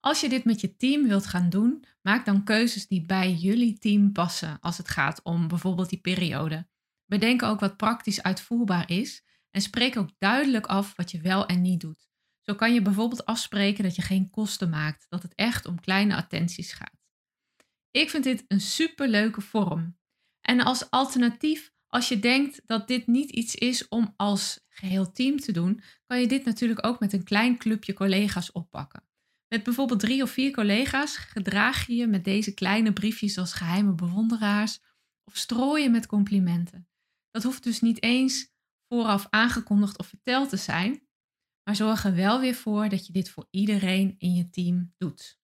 Als 0.00 0.20
je 0.20 0.28
dit 0.28 0.44
met 0.44 0.61
je 0.61 0.76
team 0.76 1.08
wilt 1.08 1.26
gaan 1.26 1.50
doen, 1.50 1.84
maak 2.02 2.25
dan 2.25 2.44
keuzes 2.44 2.87
die 2.87 3.06
bij 3.06 3.32
jullie 3.32 3.78
team 3.78 4.12
passen 4.12 4.61
als 4.61 4.78
het 4.78 4.88
gaat 4.88 5.22
om 5.22 5.49
bijvoorbeeld 5.49 5.88
die 5.88 6.00
periode. 6.00 6.68
Bedenk 7.06 7.42
ook 7.42 7.61
wat 7.61 7.76
praktisch 7.76 8.22
uitvoerbaar 8.22 8.90
is 8.90 9.30
en 9.52 9.61
spreek 9.61 9.97
ook 9.97 10.11
duidelijk 10.18 10.66
af 10.66 10.97
wat 10.97 11.11
je 11.11 11.21
wel 11.21 11.47
en 11.47 11.61
niet 11.61 11.80
doet. 11.80 12.09
Zo 12.40 12.54
kan 12.54 12.75
je 12.75 12.82
bijvoorbeeld 12.82 13.25
afspreken 13.25 13.85
dat 13.85 13.97
je 13.97 14.02
geen 14.02 14.30
kosten 14.30 14.71
maakt, 14.71 15.06
dat 15.09 15.23
het 15.23 15.35
echt 15.35 15.66
om 15.66 15.80
kleine 15.80 16.16
attenties 16.16 16.73
gaat. 16.73 17.00
Ik 17.90 18.11
vind 18.11 18.25
dit 18.25 18.44
een 18.49 18.61
superleuke 18.61 19.40
vorm. 19.40 19.99
En 20.40 20.61
als 20.61 20.90
alternatief, 20.90 21.73
als 21.87 22.09
je 22.09 22.18
denkt 22.18 22.62
dat 22.66 22.88
dit 22.88 23.06
niet 23.06 23.30
iets 23.30 23.54
is 23.54 23.88
om 23.88 24.14
als 24.16 24.64
geheel 24.68 25.12
team 25.12 25.40
te 25.40 25.52
doen, 25.52 25.82
kan 26.06 26.21
je 26.21 26.26
dit 26.26 26.44
natuurlijk 26.44 26.87
ook 26.87 27.00
met 27.00 27.12
een 27.12 27.25
klein 27.25 27.59
clubje 27.59 27.92
collega's 27.92 28.52
oppakken. 28.52 29.04
Met 29.49 29.62
bijvoorbeeld 29.62 30.00
drie 30.00 30.23
of 30.23 30.30
vier 30.30 30.52
collega's 30.52 31.16
gedraag 31.16 31.87
je 31.87 31.94
je 31.94 32.06
met 32.06 32.25
deze 32.25 32.54
kleine 32.54 32.92
briefjes 32.92 33.38
als 33.38 33.52
geheime 33.52 33.94
bewonderaars 33.94 34.80
of 35.25 35.37
strooien 35.37 35.90
met 35.90 36.06
complimenten. 36.06 36.88
Dat 37.30 37.42
hoeft 37.42 37.62
dus 37.62 37.80
niet 37.80 38.02
eens 38.02 38.51
vooraf 38.92 39.26
aangekondigd 39.30 39.99
of 39.99 40.06
verteld 40.06 40.49
te 40.49 40.56
zijn, 40.56 41.06
maar 41.64 41.76
zorg 41.76 42.04
er 42.04 42.14
wel 42.14 42.40
weer 42.40 42.54
voor 42.54 42.88
dat 42.88 43.06
je 43.06 43.12
dit 43.12 43.30
voor 43.30 43.46
iedereen 43.50 44.14
in 44.18 44.34
je 44.34 44.50
team 44.50 44.94
doet. 44.99 45.40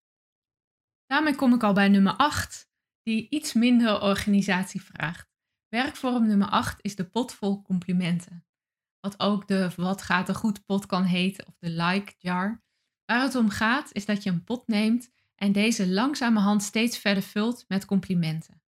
Daarmee 1.07 1.35
kom 1.35 1.55
ik 1.55 1.62
al 1.62 1.73
bij 1.73 1.88
nummer 1.88 2.12
8, 2.12 2.71
die 3.02 3.28
iets 3.28 3.52
minder 3.52 4.02
organisatie 4.02 4.83
vraagt. 4.83 5.28
Werkvorm 5.69 6.26
nummer 6.26 6.49
8 6.49 6.83
is 6.83 6.97
de 6.97 7.09
pot 7.09 7.33
vol 7.33 7.62
complimenten. 7.62 8.47
Wat 9.00 9.21
ook 9.21 9.49
de 9.49 9.71
wat 9.76 10.02
gaat 10.02 10.28
er 10.28 10.35
goed 10.35 10.64
pot 10.64 10.87
kan 10.87 11.05
heten 11.05 11.47
of 11.47 11.57
de 11.59 11.71
like 11.71 12.14
jar. 12.19 12.62
Waar 13.05 13.23
het 13.23 13.35
om 13.35 13.49
gaat 13.49 13.93
is 13.93 14.05
dat 14.05 14.23
je 14.23 14.31
een 14.31 14.45
pot 14.45 14.67
neemt 14.67 15.11
en 15.35 15.52
deze 15.52 15.88
langzamerhand 15.88 16.62
steeds 16.62 16.99
verder 16.99 17.23
vult 17.23 17.64
met 17.69 17.85
complimenten. 17.85 18.62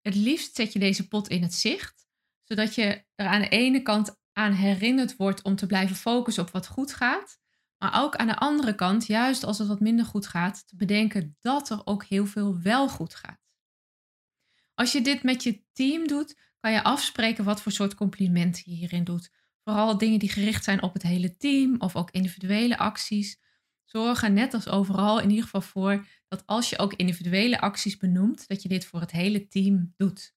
Het 0.00 0.14
liefst 0.14 0.54
zet 0.54 0.72
je 0.72 0.78
deze 0.78 1.08
pot 1.08 1.28
in 1.28 1.42
het 1.42 1.54
zicht, 1.54 2.07
zodat 2.48 2.74
je 2.74 3.04
er 3.14 3.26
aan 3.26 3.40
de 3.40 3.48
ene 3.48 3.82
kant 3.82 4.16
aan 4.32 4.52
herinnerd 4.52 5.16
wordt 5.16 5.42
om 5.42 5.56
te 5.56 5.66
blijven 5.66 5.96
focussen 5.96 6.42
op 6.42 6.50
wat 6.50 6.66
goed 6.66 6.94
gaat. 6.94 7.38
Maar 7.78 8.02
ook 8.02 8.16
aan 8.16 8.26
de 8.26 8.36
andere 8.36 8.74
kant, 8.74 9.06
juist 9.06 9.44
als 9.44 9.58
het 9.58 9.68
wat 9.68 9.80
minder 9.80 10.04
goed 10.04 10.26
gaat, 10.26 10.68
te 10.68 10.76
bedenken 10.76 11.36
dat 11.40 11.70
er 11.70 11.80
ook 11.84 12.04
heel 12.04 12.26
veel 12.26 12.60
wel 12.60 12.88
goed 12.88 13.14
gaat. 13.14 13.40
Als 14.74 14.92
je 14.92 15.00
dit 15.00 15.22
met 15.22 15.42
je 15.42 15.64
team 15.72 16.06
doet, 16.06 16.38
kan 16.60 16.72
je 16.72 16.82
afspreken 16.82 17.44
wat 17.44 17.62
voor 17.62 17.72
soort 17.72 17.94
complimenten 17.94 18.62
je 18.64 18.74
hierin 18.74 19.04
doet. 19.04 19.30
Vooral 19.64 19.98
dingen 19.98 20.18
die 20.18 20.30
gericht 20.30 20.64
zijn 20.64 20.82
op 20.82 20.92
het 20.92 21.02
hele 21.02 21.36
team 21.36 21.74
of 21.78 21.96
ook 21.96 22.10
individuele 22.10 22.78
acties. 22.78 23.40
Zorg 23.84 24.22
er 24.22 24.30
net 24.30 24.54
als 24.54 24.68
overal 24.68 25.20
in 25.20 25.28
ieder 25.28 25.44
geval 25.44 25.60
voor 25.60 26.06
dat 26.28 26.46
als 26.46 26.70
je 26.70 26.78
ook 26.78 26.94
individuele 26.94 27.60
acties 27.60 27.96
benoemt, 27.96 28.48
dat 28.48 28.62
je 28.62 28.68
dit 28.68 28.86
voor 28.86 29.00
het 29.00 29.10
hele 29.10 29.48
team 29.48 29.92
doet. 29.96 30.36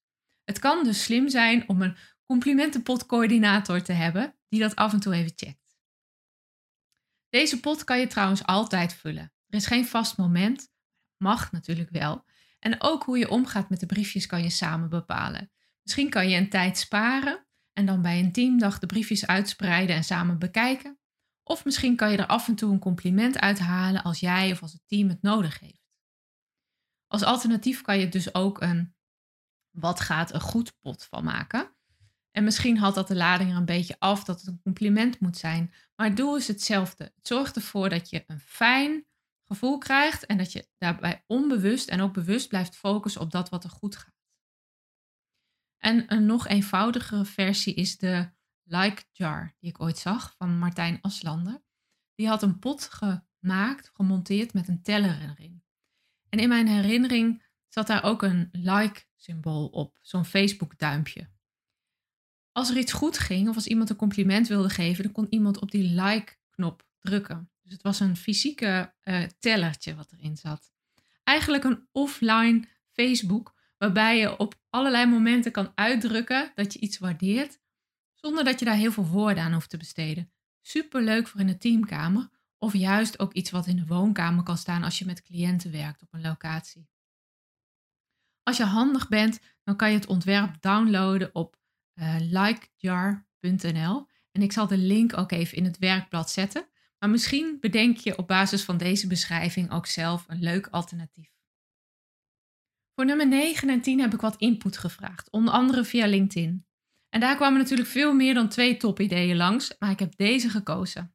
Het 0.52 0.60
kan 0.60 0.84
dus 0.84 1.02
slim 1.02 1.28
zijn 1.28 1.68
om 1.68 1.82
een 1.82 1.96
complimentenpotcoördinator 2.26 3.82
te 3.82 3.92
hebben 3.92 4.36
die 4.48 4.60
dat 4.60 4.76
af 4.76 4.92
en 4.92 5.00
toe 5.00 5.14
even 5.14 5.32
checkt. 5.36 5.76
Deze 7.28 7.60
pot 7.60 7.84
kan 7.84 8.00
je 8.00 8.06
trouwens 8.06 8.44
altijd 8.44 8.94
vullen. 8.94 9.32
Er 9.48 9.58
is 9.58 9.66
geen 9.66 9.86
vast 9.86 10.16
moment, 10.16 10.72
mag 11.16 11.52
natuurlijk 11.52 11.90
wel. 11.90 12.24
En 12.58 12.82
ook 12.82 13.02
hoe 13.02 13.18
je 13.18 13.30
omgaat 13.30 13.70
met 13.70 13.80
de 13.80 13.86
briefjes 13.86 14.26
kan 14.26 14.42
je 14.42 14.50
samen 14.50 14.88
bepalen. 14.88 15.52
Misschien 15.82 16.10
kan 16.10 16.28
je 16.28 16.36
een 16.36 16.50
tijd 16.50 16.78
sparen 16.78 17.46
en 17.72 17.86
dan 17.86 18.02
bij 18.02 18.18
een 18.18 18.32
teamdag 18.32 18.78
de 18.78 18.86
briefjes 18.86 19.26
uitspreiden 19.26 19.96
en 19.96 20.04
samen 20.04 20.38
bekijken. 20.38 20.98
Of 21.42 21.64
misschien 21.64 21.96
kan 21.96 22.10
je 22.10 22.16
er 22.16 22.26
af 22.26 22.48
en 22.48 22.54
toe 22.54 22.72
een 22.72 22.78
compliment 22.78 23.38
uithalen 23.38 24.02
als 24.02 24.20
jij 24.20 24.52
of 24.52 24.62
als 24.62 24.72
het 24.72 24.82
team 24.86 25.08
het 25.08 25.22
nodig 25.22 25.60
heeft. 25.60 25.82
Als 27.06 27.22
alternatief 27.22 27.82
kan 27.82 27.98
je 27.98 28.08
dus 28.08 28.34
ook 28.34 28.60
een 28.60 28.94
wat 29.72 30.00
gaat 30.00 30.34
een 30.34 30.40
goed 30.40 30.78
pot 30.80 31.04
van 31.04 31.24
maken. 31.24 31.74
En 32.30 32.44
misschien 32.44 32.78
haalt 32.78 32.94
dat 32.94 33.08
de 33.08 33.16
lading 33.16 33.50
er 33.50 33.56
een 33.56 33.64
beetje 33.64 33.96
af 33.98 34.24
dat 34.24 34.38
het 34.38 34.48
een 34.48 34.62
compliment 34.62 35.20
moet 35.20 35.36
zijn. 35.36 35.74
Maar 35.96 36.06
het 36.06 36.16
doel 36.16 36.36
is 36.36 36.48
hetzelfde. 36.48 37.04
Het 37.04 37.26
zorgt 37.26 37.56
ervoor 37.56 37.88
dat 37.88 38.10
je 38.10 38.24
een 38.26 38.40
fijn 38.40 39.06
gevoel 39.44 39.78
krijgt 39.78 40.26
en 40.26 40.38
dat 40.38 40.52
je 40.52 40.68
daarbij 40.78 41.24
onbewust 41.26 41.88
en 41.88 42.00
ook 42.00 42.12
bewust 42.12 42.48
blijft 42.48 42.76
focussen 42.76 43.20
op 43.20 43.30
dat 43.30 43.48
wat 43.48 43.64
er 43.64 43.70
goed 43.70 43.96
gaat. 43.96 44.14
En 45.78 46.12
een 46.12 46.26
nog 46.26 46.46
eenvoudigere 46.46 47.24
versie 47.24 47.74
is 47.74 47.98
de 47.98 48.30
Like 48.62 49.04
Jar, 49.10 49.54
die 49.58 49.70
ik 49.70 49.80
ooit 49.80 49.98
zag 49.98 50.34
van 50.36 50.58
Martijn 50.58 50.98
Aslander. 51.00 51.62
Die 52.14 52.28
had 52.28 52.42
een 52.42 52.58
pot 52.58 52.90
gemaakt, 52.90 53.90
gemonteerd 53.92 54.52
met 54.52 54.68
een 54.68 54.82
teller 54.82 55.20
erin. 55.20 55.64
En 56.28 56.38
in 56.38 56.48
mijn 56.48 56.68
herinnering 56.68 57.41
zat 57.72 57.86
daar 57.86 58.02
ook 58.02 58.22
een 58.22 58.48
like-symbool 58.52 59.66
op, 59.66 59.98
zo'n 60.02 60.24
Facebook-duimpje. 60.24 61.28
Als 62.52 62.70
er 62.70 62.76
iets 62.76 62.92
goed 62.92 63.18
ging 63.18 63.48
of 63.48 63.54
als 63.54 63.66
iemand 63.66 63.90
een 63.90 63.96
compliment 63.96 64.48
wilde 64.48 64.70
geven, 64.70 65.02
dan 65.02 65.12
kon 65.12 65.26
iemand 65.30 65.58
op 65.58 65.70
die 65.70 66.02
like-knop 66.02 66.86
drukken. 67.00 67.50
Dus 67.62 67.72
het 67.72 67.82
was 67.82 68.00
een 68.00 68.16
fysieke 68.16 68.94
uh, 69.04 69.22
tellertje 69.38 69.94
wat 69.94 70.12
erin 70.12 70.36
zat. 70.36 70.72
Eigenlijk 71.24 71.64
een 71.64 71.88
offline 71.92 72.68
Facebook, 72.90 73.54
waarbij 73.78 74.18
je 74.18 74.36
op 74.38 74.60
allerlei 74.70 75.06
momenten 75.06 75.52
kan 75.52 75.72
uitdrukken 75.74 76.52
dat 76.54 76.72
je 76.72 76.78
iets 76.78 76.98
waardeert, 76.98 77.60
zonder 78.14 78.44
dat 78.44 78.58
je 78.58 78.64
daar 78.64 78.76
heel 78.76 78.92
veel 78.92 79.06
woorden 79.06 79.42
aan 79.42 79.52
hoeft 79.52 79.70
te 79.70 79.76
besteden. 79.76 80.32
Super 80.60 81.02
leuk 81.02 81.28
voor 81.28 81.40
in 81.40 81.46
de 81.46 81.58
teamkamer, 81.58 82.28
of 82.58 82.72
juist 82.72 83.18
ook 83.18 83.32
iets 83.32 83.50
wat 83.50 83.66
in 83.66 83.76
de 83.76 83.86
woonkamer 83.86 84.42
kan 84.42 84.58
staan 84.58 84.82
als 84.82 84.98
je 84.98 85.04
met 85.04 85.22
cliënten 85.22 85.70
werkt 85.70 86.02
op 86.02 86.12
een 86.12 86.20
locatie. 86.20 86.90
Als 88.42 88.56
je 88.56 88.64
handig 88.64 89.08
bent, 89.08 89.40
dan 89.62 89.76
kan 89.76 89.90
je 89.90 89.96
het 89.96 90.06
ontwerp 90.06 90.60
downloaden 90.60 91.34
op 91.34 91.56
uh, 91.94 92.16
likejar.nl. 92.18 94.06
En 94.32 94.42
ik 94.42 94.52
zal 94.52 94.66
de 94.66 94.76
link 94.76 95.16
ook 95.16 95.32
even 95.32 95.56
in 95.56 95.64
het 95.64 95.78
werkblad 95.78 96.30
zetten. 96.30 96.66
Maar 96.98 97.10
misschien 97.10 97.56
bedenk 97.60 97.96
je 97.96 98.18
op 98.18 98.26
basis 98.26 98.64
van 98.64 98.76
deze 98.76 99.06
beschrijving 99.06 99.70
ook 99.70 99.86
zelf 99.86 100.24
een 100.28 100.42
leuk 100.42 100.66
alternatief. 100.66 101.30
Voor 102.94 103.04
nummer 103.04 103.28
9 103.28 103.68
en 103.68 103.80
10 103.80 104.00
heb 104.00 104.14
ik 104.14 104.20
wat 104.20 104.36
input 104.36 104.78
gevraagd, 104.78 105.30
onder 105.30 105.54
andere 105.54 105.84
via 105.84 106.06
LinkedIn. 106.06 106.66
En 107.08 107.20
daar 107.20 107.36
kwamen 107.36 107.58
natuurlijk 107.58 107.88
veel 107.88 108.14
meer 108.14 108.34
dan 108.34 108.48
twee 108.48 108.76
topideeën 108.76 109.36
langs, 109.36 109.74
maar 109.78 109.90
ik 109.90 109.98
heb 109.98 110.16
deze 110.16 110.48
gekozen. 110.48 111.14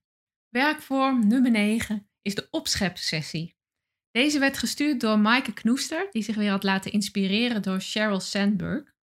Werkvorm 0.50 1.28
nummer 1.28 1.52
9 1.52 2.10
is 2.22 2.36
de 2.36 2.48
opschepsessie. 2.52 3.57
Deze 4.18 4.40
werd 4.40 4.58
gestuurd 4.58 5.00
door 5.00 5.20
Maaike 5.20 5.54
Knoester, 5.54 6.08
die 6.12 6.24
zich 6.24 6.36
weer 6.36 6.50
had 6.50 6.64
laten 6.64 6.92
inspireren 6.92 7.62
door 7.62 7.82
Sheryl 7.82 8.20
Sandberg. 8.20 8.94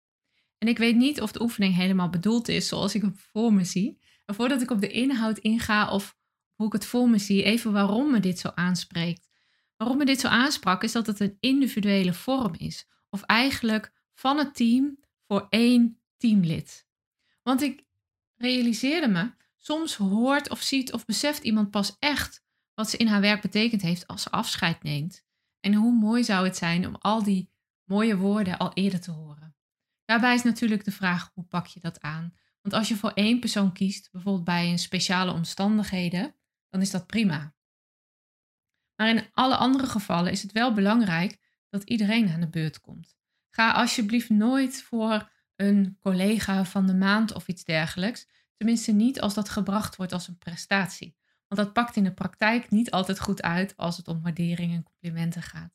En 0.59 0.69
ik 0.69 0.79
weet 0.79 0.97
niet 0.97 1.21
of 1.21 1.33
de 1.33 1.43
oefening 1.43 1.75
helemaal 1.75 2.09
bedoeld 2.11 2.49
is 2.49 2.69
zoals 2.69 2.95
ik 2.95 3.01
hem 3.01 3.17
voor 3.17 3.53
me 3.53 3.65
zie. 3.65 3.99
Maar 4.27 4.37
voordat 4.37 4.63
ik 4.63 4.71
op 4.71 4.81
de 4.81 4.89
inhoud 4.89 5.39
inga 5.39 5.91
of 5.91 6.17
hoe 6.55 6.67
ik 6.67 6.73
het 6.73 6.87
voor 6.87 7.09
me 7.09 7.19
zie, 7.19 7.43
even 7.43 7.73
waarom 7.73 8.11
me 8.11 8.21
dit 8.21 8.39
zo 8.39 8.51
aanspreekt. 8.55 9.29
Waarom 9.77 9.97
me 9.97 10.05
dit 10.05 10.21
zo 10.21 10.29
aansprak 10.29 10.83
is 10.83 10.93
dat 10.93 11.07
het 11.07 11.21
een 11.21 11.37
individuele 11.41 12.15
vorm 12.15 12.55
is. 12.57 12.89
Of 13.11 13.23
eigenlijk 13.23 13.93
van 14.15 14.39
het 14.39 14.55
team 14.55 14.99
voor 15.27 15.47
één 15.49 16.01
teamlid. 16.17 16.87
Want 17.43 17.63
ik 17.63 17.85
realiseerde 18.37 19.09
me, 19.09 19.31
soms 19.57 19.97
hoort 19.97 20.51
of 20.51 20.63
ziet 20.63 20.93
of 20.93 21.05
beseft 21.05 21.45
iemand 21.45 21.71
pas 21.71 21.97
echt 21.99 22.44
wat 22.75 22.91
ze 22.91 22.97
in 22.97 23.07
haar 23.07 23.21
werk 23.21 23.43
betekend 23.43 23.83
heeft 23.83 24.07
als 24.07 24.23
ze 24.23 24.31
afscheid 24.31 24.83
neemt. 24.83 25.25
En 25.61 25.75
hoe 25.75 25.93
mooi 25.93 26.25
zou 26.25 26.45
het 26.47 26.57
zijn 26.57 26.87
om 26.87 26.95
al 26.95 27.23
die 27.23 27.51
mooie 27.85 28.17
woorden 28.17 28.59
al 28.59 28.73
eerder 28.73 29.01
te 29.01 29.11
horen. 29.11 29.57
Daarbij 30.05 30.35
is 30.35 30.43
natuurlijk 30.43 30.85
de 30.85 30.91
vraag 30.91 31.31
hoe 31.35 31.45
pak 31.45 31.67
je 31.67 31.81
dat 31.81 32.01
aan? 32.01 32.35
Want 32.61 32.75
als 32.75 32.89
je 32.89 32.97
voor 32.97 33.13
één 33.13 33.41
persoon 33.41 33.73
kiest, 33.73 34.11
bijvoorbeeld 34.13 34.45
bij 34.45 34.71
een 34.71 34.79
speciale 34.79 35.33
omstandigheden, 35.33 36.35
dan 36.71 36.81
is 36.81 36.91
dat 36.91 37.07
prima. 37.07 37.55
Maar 38.97 39.09
in 39.09 39.29
alle 39.33 39.57
andere 39.57 39.87
gevallen 39.87 40.33
is 40.33 40.43
het 40.43 40.53
wel 40.53 40.73
belangrijk 40.73 41.39
dat 41.69 41.83
iedereen 41.83 42.29
aan 42.29 42.41
de 42.41 42.49
beurt 42.49 42.81
komt. 42.81 43.17
Ga 43.51 43.73
alsjeblieft 43.73 44.29
nooit 44.29 44.83
voor 44.83 45.31
een 45.57 45.97
collega 46.01 46.65
van 46.65 46.87
de 46.87 46.95
maand 46.95 47.33
of 47.33 47.49
iets 47.49 47.65
dergelijks. 47.65 48.29
Tenminste 48.57 48.93
niet 48.93 49.21
als 49.21 49.35
dat 49.35 49.49
gebracht 49.49 49.97
wordt 49.97 50.13
als 50.13 50.29
een 50.29 50.39
prestatie. 50.39 51.17
Want 51.55 51.67
dat 51.67 51.85
pakt 51.85 51.97
in 51.97 52.05
de 52.05 52.15
praktijk 52.15 52.71
niet 52.71 52.91
altijd 52.91 53.21
goed 53.21 53.43
uit 53.43 53.77
als 53.77 53.97
het 53.97 54.09
om 54.09 54.23
waardering 54.23 54.73
en 54.73 54.83
complimenten 54.83 55.43
gaat. 55.43 55.75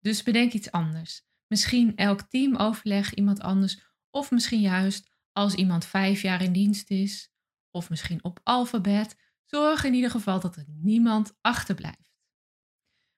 Dus 0.00 0.22
bedenk 0.22 0.52
iets 0.52 0.70
anders. 0.70 1.22
Misschien 1.46 1.96
elk 1.96 2.20
teamoverleg 2.20 3.14
iemand 3.14 3.40
anders. 3.40 3.80
Of 4.10 4.30
misschien 4.30 4.60
juist 4.60 5.10
als 5.32 5.54
iemand 5.54 5.84
vijf 5.84 6.22
jaar 6.22 6.42
in 6.42 6.52
dienst 6.52 6.90
is. 6.90 7.32
Of 7.70 7.90
misschien 7.90 8.24
op 8.24 8.40
alfabet. 8.42 9.16
Zorg 9.44 9.84
in 9.84 9.94
ieder 9.94 10.10
geval 10.10 10.40
dat 10.40 10.56
er 10.56 10.64
niemand 10.66 11.36
achterblijft. 11.40 12.14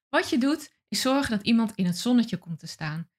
Wat 0.08 0.30
je 0.30 0.38
doet, 0.38 0.74
is 0.88 1.00
zorgen 1.00 1.36
dat 1.36 1.46
iemand 1.46 1.74
in 1.74 1.86
het 1.86 1.98
zonnetje 1.98 2.36
komt 2.36 2.58
te 2.58 2.66
staan. 2.66 3.10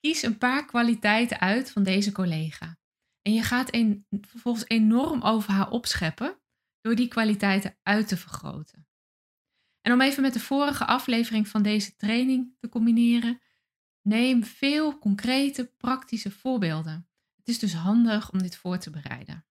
Kies 0.00 0.22
een 0.22 0.38
paar 0.38 0.64
kwaliteiten 0.64 1.40
uit 1.40 1.70
van 1.70 1.82
deze 1.82 2.12
collega. 2.12 2.78
En 3.22 3.32
je 3.32 3.42
gaat 3.42 3.74
een, 3.74 4.06
vervolgens 4.20 4.68
enorm 4.68 5.22
over 5.22 5.52
haar 5.52 5.70
opscheppen 5.70 6.40
door 6.80 6.94
die 6.94 7.08
kwaliteiten 7.08 7.76
uit 7.82 8.08
te 8.08 8.16
vergroten. 8.16 8.88
En 9.80 9.92
om 9.92 10.00
even 10.00 10.22
met 10.22 10.32
de 10.32 10.40
vorige 10.40 10.86
aflevering 10.86 11.48
van 11.48 11.62
deze 11.62 11.96
training 11.96 12.56
te 12.58 12.68
combineren, 12.68 13.40
neem 14.02 14.44
veel 14.44 14.98
concrete, 14.98 15.74
praktische 15.76 16.30
voorbeelden. 16.30 17.08
Het 17.36 17.48
is 17.48 17.58
dus 17.58 17.74
handig 17.74 18.32
om 18.32 18.38
dit 18.38 18.56
voor 18.56 18.78
te 18.78 18.90
bereiden. 18.90 19.44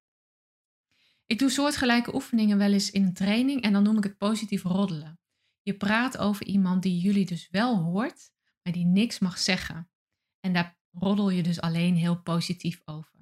Ik 1.25 1.39
doe 1.39 1.49
soortgelijke 1.49 2.13
oefeningen 2.15 2.57
wel 2.57 2.71
eens 2.71 2.91
in 2.91 3.03
een 3.03 3.13
training 3.13 3.61
en 3.61 3.73
dan 3.73 3.83
noem 3.83 3.97
ik 3.97 4.03
het 4.03 4.17
positief 4.17 4.63
roddelen. 4.63 5.19
Je 5.61 5.77
praat 5.77 6.17
over 6.17 6.45
iemand 6.45 6.83
die 6.83 6.99
jullie 6.99 7.25
dus 7.25 7.47
wel 7.49 7.77
hoort, 7.77 8.31
maar 8.63 8.73
die 8.73 8.85
niks 8.85 9.19
mag 9.19 9.37
zeggen. 9.37 9.91
En 10.39 10.53
daar 10.53 10.79
roddel 10.91 11.29
je 11.29 11.43
dus 11.43 11.61
alleen 11.61 11.95
heel 11.95 12.21
positief 12.21 12.81
over. 12.85 13.18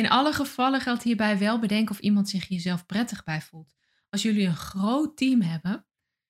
In 0.00 0.08
alle 0.08 0.32
gevallen 0.32 0.80
geldt 0.80 1.02
hierbij 1.02 1.38
wel 1.38 1.58
bedenken 1.58 1.94
of 1.94 2.00
iemand 2.00 2.28
zich 2.28 2.48
jezelf 2.48 2.86
prettig 2.86 3.24
bij 3.24 3.40
voelt. 3.42 3.74
Als 4.08 4.22
jullie 4.22 4.46
een 4.46 4.56
groot 4.56 5.16
team 5.16 5.40
hebben 5.40 5.86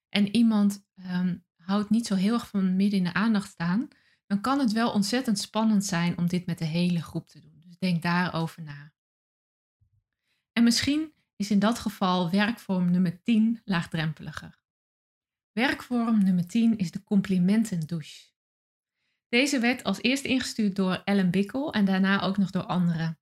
en 0.09 0.37
iemand 0.37 0.87
ehm, 0.95 1.37
houdt 1.57 1.91
niet 1.91 2.07
zo 2.07 2.15
heel 2.15 2.35
erg 2.35 2.49
van 2.49 2.77
midden 2.77 2.99
in 2.99 3.05
de 3.05 3.13
aandacht 3.13 3.51
staan, 3.51 3.89
dan 4.27 4.41
kan 4.41 4.59
het 4.59 4.73
wel 4.73 4.93
ontzettend 4.93 5.39
spannend 5.39 5.85
zijn 5.85 6.19
om 6.19 6.29
dit 6.29 6.47
met 6.47 6.59
de 6.59 6.65
hele 6.65 7.03
groep 7.03 7.29
te 7.29 7.41
doen. 7.41 7.63
Dus 7.67 7.79
denk 7.79 8.03
daarover 8.03 8.63
na. 8.63 8.93
En 10.53 10.65
misschien 10.65 11.13
is 11.37 11.51
in 11.51 11.59
dat 11.59 11.79
geval 11.79 12.31
werkvorm 12.31 12.91
nummer 12.91 13.23
10 13.23 13.61
laagdrempeliger. 13.65 14.63
Werkvorm 15.53 16.25
nummer 16.25 16.47
10 16.47 16.77
is 16.77 16.91
de 16.91 17.05
complimentendouche. 17.05 18.29
Deze 19.29 19.59
werd 19.61 19.85
als 19.85 20.03
eerst 20.03 20.25
ingestuurd 20.25 20.77
door 20.77 21.03
Ellen 21.05 21.31
Bickel 21.31 21.73
en 21.73 21.85
daarna 21.85 22.21
ook 22.21 22.37
nog 22.37 22.51
door 22.51 22.65
anderen. 22.65 23.20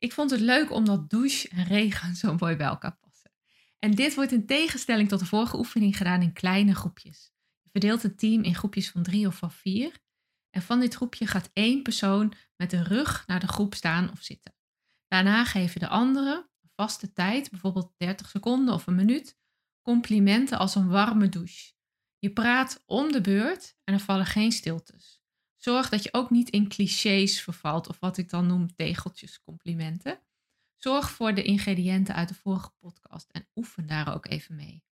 Ik 0.00 0.12
vond 0.12 0.30
het 0.30 0.40
leuk 0.40 0.70
omdat 0.70 1.10
douche 1.10 1.48
en 1.48 1.64
regen 1.64 2.14
zo 2.16 2.36
mooi 2.38 2.56
bij 2.56 2.66
elkaar 2.66 2.96
passen. 3.00 3.30
En 3.78 3.90
dit 3.90 4.14
wordt 4.14 4.32
in 4.32 4.46
tegenstelling 4.46 5.08
tot 5.08 5.18
de 5.18 5.26
vorige 5.26 5.58
oefening 5.58 5.96
gedaan 5.96 6.22
in 6.22 6.32
kleine 6.32 6.74
groepjes. 6.74 7.32
Je 7.62 7.70
verdeelt 7.70 8.02
het 8.02 8.18
team 8.18 8.42
in 8.42 8.54
groepjes 8.54 8.90
van 8.90 9.02
drie 9.02 9.26
of 9.26 9.36
van 9.36 9.52
vier. 9.52 9.98
En 10.50 10.62
van 10.62 10.80
dit 10.80 10.94
groepje 10.94 11.26
gaat 11.26 11.50
één 11.52 11.82
persoon 11.82 12.32
met 12.56 12.70
de 12.70 12.82
rug 12.82 13.26
naar 13.26 13.40
de 13.40 13.48
groep 13.48 13.74
staan 13.74 14.10
of 14.10 14.22
zitten. 14.22 14.54
Daarna 15.08 15.44
geven 15.44 15.80
de 15.80 15.88
anderen 15.88 16.36
een 16.36 16.70
vaste 16.74 17.12
tijd, 17.12 17.50
bijvoorbeeld 17.50 17.92
30 17.96 18.28
seconden 18.28 18.74
of 18.74 18.86
een 18.86 18.94
minuut, 18.94 19.38
complimenten 19.82 20.58
als 20.58 20.74
een 20.74 20.88
warme 20.88 21.28
douche. 21.28 21.72
Je 22.18 22.32
praat 22.32 22.82
om 22.86 23.12
de 23.12 23.20
beurt 23.20 23.76
en 23.84 23.94
er 23.94 24.00
vallen 24.00 24.26
geen 24.26 24.52
stiltes. 24.52 25.19
Zorg 25.62 25.88
dat 25.88 26.02
je 26.02 26.12
ook 26.12 26.30
niet 26.30 26.50
in 26.50 26.68
clichés 26.68 27.40
vervalt 27.40 27.88
of 27.88 28.00
wat 28.00 28.16
ik 28.16 28.28
dan 28.28 28.46
noem 28.46 28.74
tegeltjes 28.74 29.40
complimenten. 29.40 30.20
Zorg 30.76 31.10
voor 31.10 31.34
de 31.34 31.42
ingrediënten 31.42 32.14
uit 32.14 32.28
de 32.28 32.34
vorige 32.34 32.70
podcast 32.78 33.30
en 33.30 33.48
oefen 33.54 33.86
daar 33.86 34.14
ook 34.14 34.26
even 34.26 34.54
mee. 34.54 34.84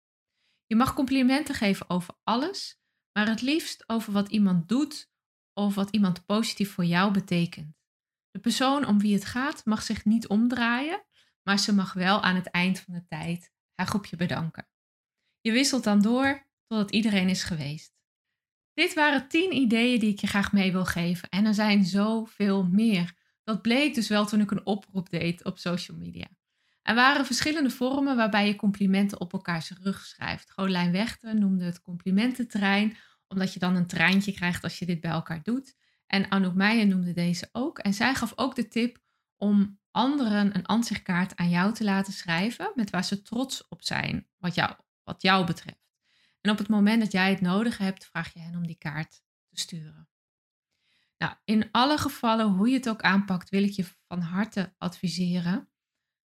Je 0.65 0.75
mag 0.75 0.93
complimenten 0.93 1.56
geven 1.56 1.89
over 1.89 2.13
alles, 2.23 2.80
maar 3.12 3.27
het 3.27 3.41
liefst 3.41 3.89
over 3.89 4.13
wat 4.13 4.30
iemand 4.30 4.69
doet 4.69 5.12
of 5.53 5.75
wat 5.75 5.89
iemand 5.89 6.25
positief 6.25 6.71
voor 6.71 6.86
jou 6.86 7.12
betekent. 7.12 7.75
De 8.32 8.39
persoon 8.39 8.88
om 8.88 8.99
wie 8.99 9.13
het 9.13 9.25
gaat 9.25 9.65
mag 9.65 9.82
zich 9.82 10.06
niet 10.06 10.27
omdraaien, 10.27 11.03
maar 11.43 11.60
ze 11.60 11.73
mag 11.73 11.93
wel 11.93 12.21
aan 12.21 12.36
het 12.36 12.47
eind 12.47 12.80
van 12.80 12.93
de 12.93 13.06
tijd 13.08 13.51
haar 13.75 13.88
groepje 13.88 14.15
bedanken. 14.15 14.67
Je 15.41 15.51
wisselt 15.51 15.84
dan 15.84 16.01
door 16.01 16.47
totdat 16.65 16.91
iedereen 16.91 17.30
is 17.30 17.43
geweest. 17.43 17.97
Dit 18.78 18.94
waren 18.94 19.28
10 19.28 19.54
ideeën 19.54 20.00
die 20.00 20.12
ik 20.12 20.20
je 20.20 20.28
graag 20.28 20.52
mee 20.52 20.72
wil 20.72 20.86
geven. 20.86 21.30
En 21.30 21.46
er 21.46 21.54
zijn 21.54 21.86
zoveel 21.86 22.63
meer. 22.63 23.13
Dat 23.44 23.62
bleek 23.62 23.96
dus 23.96 24.08
wel 24.08 24.26
toen 24.26 24.42
ik 24.42 24.52
een 24.52 24.66
oproep 24.66 25.10
deed 25.10 25.44
op 25.44 25.58
social 25.58 25.98
media. 25.98 26.28
Er 26.82 26.96
waren 26.96 27.26
verschillende 27.26 27.70
vormen 27.70 28.16
waarbij 28.16 28.48
je 28.48 28.56
complimenten 28.56 29.20
op 29.20 29.34
elkaars 29.34 29.72
rug 29.82 30.06
schrijft. 30.06 30.52
Golijn 30.52 30.92
Wechter 30.92 31.36
noemde 31.36 31.66
het 31.66 31.82
complimententrein, 31.82 32.98
omdat 33.28 33.54
je 33.54 33.60
dan 33.60 33.76
een 33.76 33.88
treintje 33.88 34.34
krijgt 34.34 34.63
als 34.63 34.80
je 34.80 34.86
dit 34.86 35.02
bij 35.02 35.12
elkaar 35.12 35.44
doet. 35.44 35.76
En 36.08 36.32
Anouk 36.32 36.56
Meijer 36.56 36.88
noemde 36.88 37.13
deze 37.13 37.50
ook. 37.52 37.80
En 37.80 37.94
zij 37.94 38.16
gaf 38.16 38.34
ook 38.36 38.56
de 38.56 38.68
tip 38.68 38.98
om 39.38 39.80
anderen 39.92 40.56
een 40.56 40.66
ansichtkaart 40.66 41.36
aan 41.36 41.50
jou 41.50 41.74
te 41.74 41.84
laten 41.84 42.13
schrijven, 42.13 42.72
met 42.76 42.90
waar 42.90 43.04
ze 43.04 43.22
trots 43.22 43.68
op 43.68 43.84
zijn, 43.84 44.28
wat 44.38 44.56
jou, 44.56 44.72
wat 45.04 45.22
jou 45.22 45.46
betreft. 45.46 45.87
En 46.41 46.52
op 46.52 46.58
het 46.58 46.67
moment 46.67 47.02
dat 47.02 47.12
jij 47.12 47.30
het 47.30 47.41
nodig 47.41 47.78
hebt, 47.78 48.06
vraag 48.06 48.34
je 48.34 48.39
hen 48.39 48.56
om 48.56 48.67
die 48.67 48.78
kaart 48.78 49.21
te 49.47 49.60
sturen. 49.60 50.10
Nou, 51.17 51.34
in 51.45 51.71
alle 51.71 51.97
gevallen, 51.97 52.47
hoe 52.47 52.69
je 52.69 52.76
het 52.76 52.89
ook 52.89 53.02
aanpakt, 53.02 53.50
wil 53.50 53.63
ik 53.63 53.71
je 53.71 53.86
van 54.08 54.21
harte 54.21 54.73
adviseren. 54.78 55.69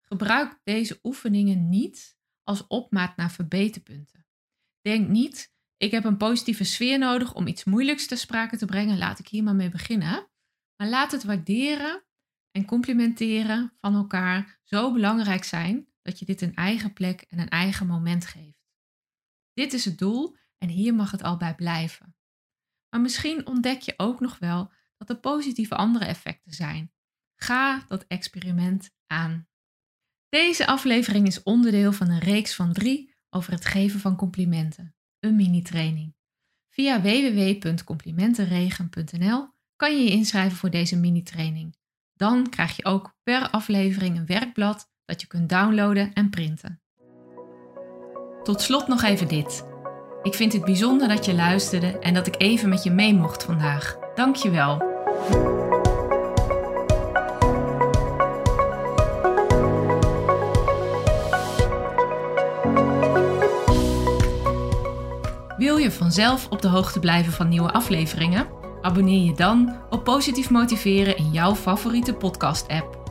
Gebruik 0.01 0.59
deze 0.63 0.99
oefeningen 1.03 1.69
niet 1.69 2.17
als 2.43 2.67
opmaat 2.67 3.17
naar 3.17 3.31
verbeterpunten. 3.31 4.25
Denk 4.81 5.07
niet, 5.07 5.53
ik 5.77 5.91
heb 5.91 6.03
een 6.03 6.17
positieve 6.17 6.63
sfeer 6.63 6.97
nodig 6.97 7.33
om 7.33 7.47
iets 7.47 7.63
moeilijks 7.63 8.07
te 8.07 8.15
sprake 8.15 8.57
te 8.57 8.65
brengen, 8.65 8.97
laat 8.97 9.19
ik 9.19 9.27
hier 9.27 9.43
maar 9.43 9.55
mee 9.55 9.69
beginnen. 9.69 10.29
Maar 10.75 10.87
laat 10.87 11.11
het 11.11 11.23
waarderen 11.23 12.03
en 12.51 12.65
complimenteren 12.65 13.73
van 13.79 13.95
elkaar 13.95 14.59
zo 14.63 14.93
belangrijk 14.93 15.43
zijn 15.43 15.87
dat 16.01 16.19
je 16.19 16.25
dit 16.25 16.41
een 16.41 16.55
eigen 16.55 16.93
plek 16.93 17.21
en 17.21 17.39
een 17.39 17.49
eigen 17.49 17.87
moment 17.87 18.25
geeft. 18.25 18.58
Dit 19.59 19.73
is 19.73 19.85
het 19.85 19.97
doel 19.97 20.35
en 20.57 20.69
hier 20.69 20.95
mag 20.95 21.11
het 21.11 21.23
al 21.23 21.37
bij 21.37 21.55
blijven. 21.55 22.15
Maar 22.89 23.01
misschien 23.01 23.47
ontdek 23.47 23.81
je 23.81 23.93
ook 23.97 24.19
nog 24.19 24.37
wel 24.37 24.71
dat 24.97 25.09
er 25.09 25.19
positieve 25.19 25.75
andere 25.75 26.05
effecten 26.05 26.51
zijn. 26.51 26.91
Ga 27.35 27.85
dat 27.87 28.05
experiment 28.07 28.89
aan. 29.07 29.47
Deze 30.29 30.67
aflevering 30.67 31.27
is 31.27 31.43
onderdeel 31.43 31.93
van 31.93 32.09
een 32.09 32.19
reeks 32.19 32.55
van 32.55 32.73
drie 32.73 33.13
over 33.29 33.51
het 33.51 33.65
geven 33.65 33.99
van 33.99 34.15
complimenten, 34.15 34.95
een 35.19 35.35
mini-training. 35.35 36.15
Via 36.69 37.01
www.complimentenregen.nl 37.01 39.49
kan 39.75 39.97
je 39.97 40.03
je 40.03 40.11
inschrijven 40.11 40.57
voor 40.57 40.69
deze 40.69 40.97
mini-training. 40.97 41.77
Dan 42.13 42.49
krijg 42.49 42.75
je 42.75 42.85
ook 42.85 43.17
per 43.23 43.49
aflevering 43.49 44.17
een 44.17 44.25
werkblad 44.25 44.91
dat 45.05 45.21
je 45.21 45.27
kunt 45.27 45.49
downloaden 45.49 46.13
en 46.13 46.29
printen. 46.29 46.81
Tot 48.43 48.61
slot 48.61 48.87
nog 48.87 49.03
even 49.03 49.27
dit. 49.27 49.65
Ik 50.23 50.33
vind 50.33 50.53
het 50.53 50.65
bijzonder 50.65 51.07
dat 51.07 51.25
je 51.25 51.33
luisterde 51.33 51.99
en 51.99 52.13
dat 52.13 52.27
ik 52.27 52.35
even 52.37 52.69
met 52.69 52.83
je 52.83 52.91
mee 52.91 53.13
mocht 53.13 53.43
vandaag. 53.43 53.97
Dank 54.15 54.35
je 54.35 54.49
wel. 54.49 54.77
Wil 65.57 65.77
je 65.77 65.91
vanzelf 65.91 66.47
op 66.49 66.61
de 66.61 66.67
hoogte 66.67 66.99
blijven 66.99 67.33
van 67.33 67.49
nieuwe 67.49 67.71
afleveringen? 67.71 68.47
Abonneer 68.81 69.25
je 69.25 69.33
dan 69.33 69.75
op 69.89 70.03
Positief 70.03 70.49
Motiveren 70.49 71.17
in 71.17 71.31
jouw 71.31 71.55
favoriete 71.55 72.13
podcast-app. 72.13 72.98